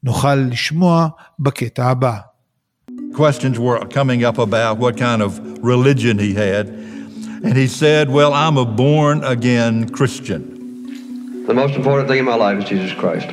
נוכל 0.03 0.35
לשמוע 0.35 1.07
בקטע 1.39 1.85
הבא. 1.85 2.17
Questions 3.13 3.57
were 3.57 3.79
coming 3.97 4.23
up 4.23 4.37
about 4.37 4.77
what 4.77 4.95
kind 4.97 5.21
of 5.21 5.31
religion 5.73 6.19
he 6.19 6.33
had. 6.45 6.65
And 7.47 7.55
he 7.63 7.67
said, 7.81 8.05
Well, 8.17 8.31
I'm 8.43 8.57
a 8.65 8.67
born 8.83 9.17
again 9.35 9.73
Christian. 9.97 10.41
The 11.47 11.57
most 11.61 11.73
important 11.79 12.07
thing 12.09 12.19
in 12.23 12.27
my 12.33 12.39
life 12.45 12.57
is 12.61 12.65
Jesus 12.73 12.93
Christ. 13.01 13.29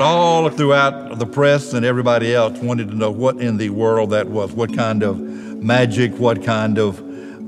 All 0.00 0.48
throughout 0.50 1.18
the 1.18 1.26
press 1.26 1.72
and 1.72 1.84
everybody 1.84 2.34
else 2.34 2.58
wanted 2.58 2.88
to 2.88 2.94
know 2.94 3.10
what 3.10 3.36
in 3.38 3.56
the 3.56 3.70
world 3.70 4.10
that 4.10 4.28
was, 4.28 4.52
what 4.52 4.74
kind 4.74 5.02
of 5.02 5.18
magic, 5.18 6.12
what 6.18 6.42
kind 6.44 6.78
of 6.78 7.02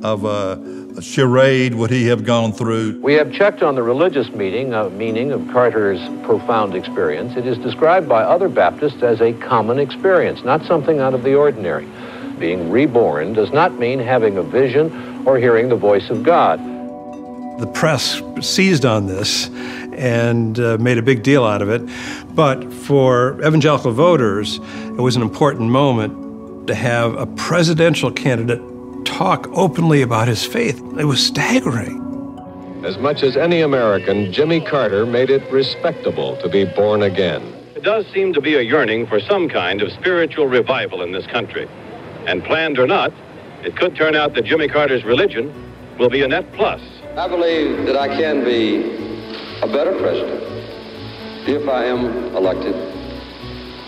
of 0.04 0.24
uh, 0.24 0.56
a 0.96 1.02
charade 1.02 1.74
would 1.74 1.90
he 1.90 2.06
have 2.06 2.24
gone 2.24 2.52
through. 2.52 3.00
We 3.00 3.14
have 3.14 3.32
checked 3.32 3.62
on 3.62 3.74
the 3.74 3.82
religious 3.82 4.28
meaning, 4.30 4.74
uh, 4.74 4.88
meaning 4.90 5.32
of 5.32 5.46
Carter's 5.48 6.00
profound 6.24 6.74
experience. 6.74 7.37
It 7.37 7.46
is 7.46 7.58
described 7.58 8.08
by 8.08 8.22
other 8.22 8.48
Baptists 8.48 9.02
as 9.02 9.20
a 9.20 9.32
common 9.34 9.78
experience, 9.78 10.42
not 10.42 10.64
something 10.64 11.00
out 11.00 11.14
of 11.14 11.22
the 11.22 11.34
ordinary. 11.34 11.87
Being 12.38 12.70
reborn 12.70 13.32
does 13.32 13.52
not 13.52 13.78
mean 13.78 13.98
having 13.98 14.37
a 14.38 14.42
vision 14.42 15.26
or 15.26 15.38
hearing 15.38 15.68
the 15.68 15.76
voice 15.76 16.11
of 16.11 16.22
God. 16.22 16.61
The 17.61 17.66
press 17.66 18.22
seized 18.40 18.84
on 18.84 19.06
this 19.06 19.48
and 19.98 20.58
uh, 20.58 20.78
made 20.78 20.96
a 20.96 21.02
big 21.02 21.22
deal 21.22 21.44
out 21.44 21.61
of 21.61 21.68
it. 21.68 21.82
But 22.34 22.72
for 22.72 23.38
evangelical 23.40 23.92
voters, 23.92 24.58
it 24.58 25.00
was 25.00 25.16
an 25.16 25.22
important 25.22 25.70
moment 25.70 26.66
to 26.68 26.74
have 26.74 27.14
a 27.14 27.26
presidential 27.26 28.11
candidate 28.11 28.62
talk 29.04 29.48
openly 29.52 30.02
about 30.02 30.28
his 30.28 30.44
faith. 30.44 30.80
It 30.98 31.04
was 31.04 31.24
staggering. 31.24 32.04
As 32.84 32.96
much 32.98 33.22
as 33.22 33.37
any 33.37 33.62
American, 33.62 34.32
Jimmy 34.32 34.61
Carter 34.61 35.04
made 35.04 35.30
it 35.30 35.50
respectable 35.50 36.37
to 36.37 36.48
be 36.48 36.64
born 36.64 37.02
again. 37.02 37.42
It 37.74 37.82
does 37.82 38.06
seem 38.12 38.32
to 38.34 38.40
be 38.40 38.54
a 38.54 38.61
yearning 38.61 39.06
for 39.06 39.18
some 39.18 39.48
kind 39.48 39.82
of 39.82 39.90
spiritual 39.92 40.46
revival 40.46 41.02
in 41.02 41.12
this 41.12 41.26
country. 41.26 41.68
And 42.26 42.44
planned 42.44 42.78
or 42.78 42.87
not, 42.87 43.12
it 43.64 43.76
could 43.76 43.96
turn 43.96 44.14
out 44.14 44.34
that 44.34 44.44
Jimmy 44.44 44.68
Carter's 44.68 45.04
religion 45.04 45.52
will 45.98 46.11
be 46.11 46.22
a 46.22 46.28
net 46.28 46.52
plus. 46.52 46.80
I 47.16 47.26
believe 47.26 47.87
that 47.87 47.96
I 47.96 48.08
can 48.08 48.44
be 48.44 49.07
a 49.62 49.66
better 49.66 49.94
president 50.04 50.42
if 51.56 51.62
I 51.68 51.82
am 51.92 52.02
elected 52.40 52.76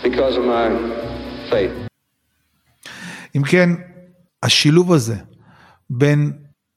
because 0.03 0.35
of 0.37 0.43
my 0.43 0.67
faith. 1.49 1.87
אם 3.35 3.43
כן, 3.43 3.69
השילוב 4.43 4.93
הזה 4.93 5.15
בין 5.89 6.31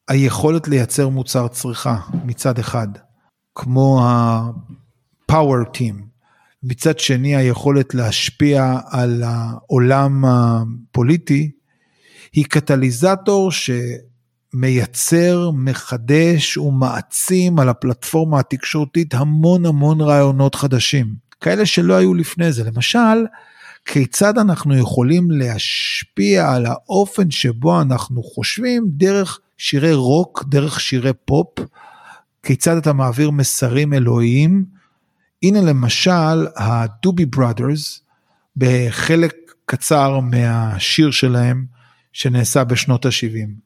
היכולת 0.08 0.68
לייצר 0.68 1.08
מוצר 1.08 1.48
צריכה 1.48 1.96
מצד 2.24 2.58
אחד, 2.58 2.88
כמו 3.54 4.00
ה-power 4.02 5.76
team, 5.76 5.94
מצד 6.62 6.98
שני 6.98 7.36
היכולת 7.36 7.94
להשפיע 7.94 8.78
על 8.90 9.22
העולם 9.26 10.24
הפוליטי, 10.24 11.50
היא 12.32 12.44
קטליזטור 12.44 13.50
שמייצר, 14.54 15.50
מחדש 15.54 16.56
ומעצים 16.56 17.58
על 17.58 17.68
הפלטפורמה 17.68 18.40
התקשורתית 18.40 19.14
המון 19.14 19.66
המון 19.66 20.00
רעיונות 20.00 20.54
חדשים, 20.54 21.14
כאלה 21.40 21.66
שלא 21.66 21.94
היו 21.94 22.14
לפני 22.14 22.52
זה. 22.52 22.64
למשל, 22.64 23.26
כיצד 23.84 24.38
אנחנו 24.38 24.78
יכולים 24.78 25.30
להשפיע 25.30 26.52
על 26.52 26.66
האופן 26.66 27.30
שבו 27.30 27.82
אנחנו 27.82 28.22
חושבים 28.22 28.84
דרך 28.88 29.40
שירי 29.58 29.94
רוק, 29.94 30.44
דרך 30.48 30.80
שירי 30.80 31.12
פופ, 31.24 31.58
כיצד 32.42 32.76
אתה 32.76 32.92
מעביר 32.92 33.30
מסרים 33.30 33.94
אלוהיים. 33.94 34.64
הנה 35.42 35.60
למשל 35.60 36.46
הדובי 36.56 37.26
בראדרס 37.26 38.00
בחלק 38.56 39.34
קצר 39.66 40.20
מהשיר 40.20 41.10
שלהם 41.10 41.64
שנעשה 42.12 42.64
בשנות 42.64 43.06
ה-70. 43.06 43.63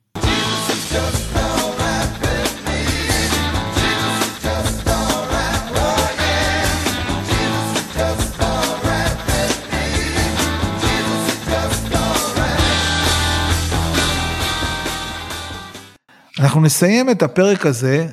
אנחנו 16.58 16.60
נסיים 16.60 17.10
את 17.10 17.22
הפרק 17.22 17.66
הזה 17.66 18.06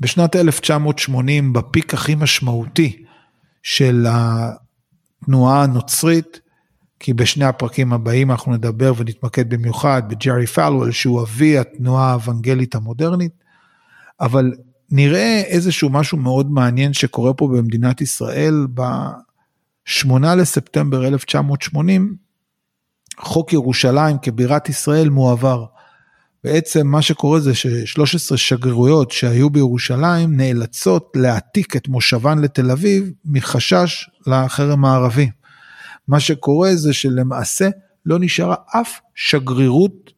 בשנת 0.00 0.36
1980 0.36 1.52
בפיק 1.52 1.94
הכי 1.94 2.14
משמעותי 2.14 3.04
של 3.62 4.06
התנועה 4.08 5.62
הנוצרית, 5.62 6.40
כי 7.06 7.14
בשני 7.14 7.44
הפרקים 7.44 7.92
הבאים 7.92 8.30
אנחנו 8.30 8.52
נדבר 8.52 8.92
ונתמקד 8.96 9.54
במיוחד 9.54 10.02
בג'רי 10.08 10.46
פלוול 10.46 10.92
שהוא 10.92 11.22
אבי 11.22 11.58
התנועה 11.58 12.10
האוונגלית 12.10 12.74
המודרנית, 12.74 13.32
אבל 14.20 14.52
נראה 14.90 15.42
איזשהו 15.46 15.90
משהו 15.90 16.18
מאוד 16.18 16.50
מעניין 16.50 16.92
שקורה 16.92 17.34
פה 17.34 17.48
במדינת 17.48 18.00
ישראל 18.00 18.66
ב-8 18.74 20.34
לספטמבר 20.36 21.06
1980, 21.06 22.16
חוק 23.18 23.52
ירושלים 23.52 24.16
כבירת 24.22 24.68
ישראל 24.68 25.08
מועבר. 25.08 25.64
בעצם 26.44 26.86
מה 26.86 27.02
שקורה 27.02 27.40
זה 27.40 27.54
ש-13 27.54 28.36
שגרירויות 28.36 29.10
שהיו 29.10 29.50
בירושלים 29.50 30.36
נאלצות 30.36 31.12
להעתיק 31.16 31.76
את 31.76 31.88
מושבן 31.88 32.38
לתל 32.38 32.70
אביב 32.70 33.10
מחשש 33.24 34.10
לחרם 34.26 34.84
הערבי. 34.84 35.30
מה 36.08 36.20
שקורה 36.20 36.76
זה 36.76 36.92
שלמעשה 36.92 37.68
לא 38.06 38.18
נשארה 38.20 38.54
אף 38.80 39.00
שגרירות 39.14 40.12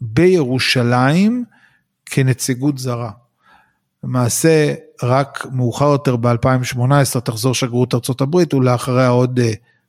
בירושלים 0.00 1.44
כנציגות 2.06 2.78
זרה. 2.78 3.10
למעשה 4.04 4.74
רק 5.02 5.46
מאוחר 5.52 5.84
יותר 5.84 6.16
ב-2018 6.16 7.20
תחזור 7.24 7.54
שגרירות 7.54 7.94
ארצות 7.94 8.20
הברית 8.20 8.54
ולאחריה 8.54 9.08
עוד 9.08 9.38
uh, 9.38 9.42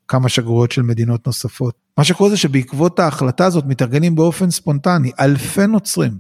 כמה 0.08 0.30
שגרירויות 0.30 0.72
של 0.72 0.82
מדינות 0.82 1.28
נוספות. 1.28 1.76
מה 1.98 2.04
שקורה 2.04 2.30
זה 2.30 2.38
שבעקבות 2.38 3.00
ההחלטה 3.00 3.46
הזאת 3.46 3.66
מתארגנים 3.66 4.16
באופן 4.16 4.52
ספונטני 4.52 5.12
אלפי 5.20 5.68
נוצרים 5.68 6.18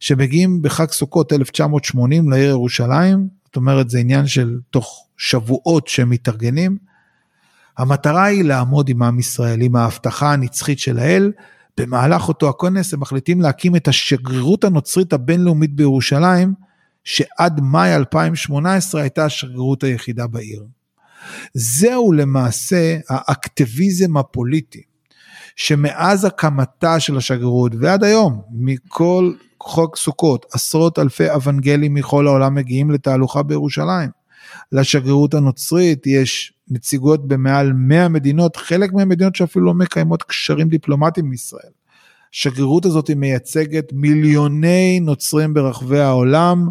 שמגיעים 0.00 0.62
בחג 0.62 0.90
סוכות 0.90 1.32
1980 1.32 2.30
לעיר 2.30 2.50
ירושלים, 2.50 3.28
זאת 3.44 3.56
אומרת 3.56 3.90
זה 3.90 3.98
עניין 3.98 4.26
של 4.26 4.58
תוך 4.70 5.06
שבועות 5.16 5.88
שהם 5.88 6.10
מתארגנים. 6.10 6.78
המטרה 7.78 8.24
היא 8.24 8.44
לעמוד 8.44 8.88
עם 8.88 9.02
עם 9.02 9.18
ישראל, 9.18 9.60
עם 9.62 9.76
ההבטחה 9.76 10.32
הנצחית 10.32 10.78
של 10.78 10.98
האל. 10.98 11.32
במהלך 11.80 12.28
אותו 12.28 12.48
הכנס 12.48 12.94
הם 12.94 13.00
מחליטים 13.00 13.40
להקים 13.40 13.76
את 13.76 13.88
השגרירות 13.88 14.64
הנוצרית 14.64 15.12
הבינלאומית 15.12 15.76
בירושלים, 15.76 16.54
שעד 17.04 17.60
מאי 17.60 17.96
2018 17.96 19.00
הייתה 19.00 19.24
השגרירות 19.24 19.84
היחידה 19.84 20.26
בעיר. 20.26 20.64
זהו 21.54 22.12
למעשה 22.12 22.98
האקטיביזם 23.08 24.16
הפוליטי, 24.16 24.82
שמאז 25.56 26.24
הקמתה 26.24 27.00
של 27.00 27.16
השגרירות 27.16 27.72
ועד 27.80 28.04
היום, 28.04 28.40
מכל 28.52 29.32
חוק 29.62 29.96
סוכות, 29.96 30.46
עשרות 30.52 30.98
אלפי 30.98 31.30
אוונגלים 31.30 31.94
מכל 31.94 32.26
העולם 32.26 32.54
מגיעים 32.54 32.90
לתהלוכה 32.90 33.42
בירושלים. 33.42 34.23
לשגרירות 34.72 35.34
הנוצרית 35.34 36.06
יש 36.06 36.52
נציגויות 36.68 37.28
במעל 37.28 37.72
100 37.72 38.08
מדינות, 38.08 38.56
חלק 38.56 38.92
מהמדינות 38.92 39.36
שאפילו 39.36 39.64
לא 39.64 39.74
מקיימות 39.74 40.22
קשרים 40.22 40.68
דיפלומטיים 40.68 41.30
מישראל. 41.30 41.70
השגרירות 42.34 42.84
הזאת 42.84 43.10
מייצגת 43.10 43.92
מיליוני 43.92 45.00
נוצרים 45.00 45.54
ברחבי 45.54 46.00
העולם, 46.00 46.68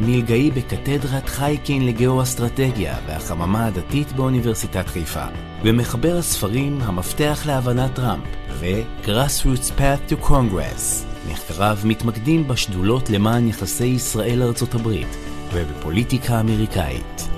מלגאי 0.00 0.50
בקתדרת 0.50 1.28
חייקין 1.28 1.86
לגאו-אסטרטגיה 1.86 2.96
והחממה 3.06 3.66
הדתית 3.66 4.12
באוניברסיטת 4.12 4.86
חיפה, 4.86 5.24
ומחבר 5.62 6.16
הספרים 6.16 6.78
המפתח 6.82 7.42
להבנת 7.46 7.94
טראמפ 7.94 8.24
ו-Grassroots 8.50 9.70
Path 9.78 10.12
to 10.12 10.26
Congress. 10.28 11.06
מחקריו 11.30 11.78
מתמקדים 11.84 12.48
בשדולות 12.48 13.10
למען 13.10 13.48
יחסי 13.48 13.86
ישראל-ארצות 13.86 14.74
הברית 14.74 15.16
ובפוליטיקה 15.52 16.40
אמריקאית. 16.40 17.28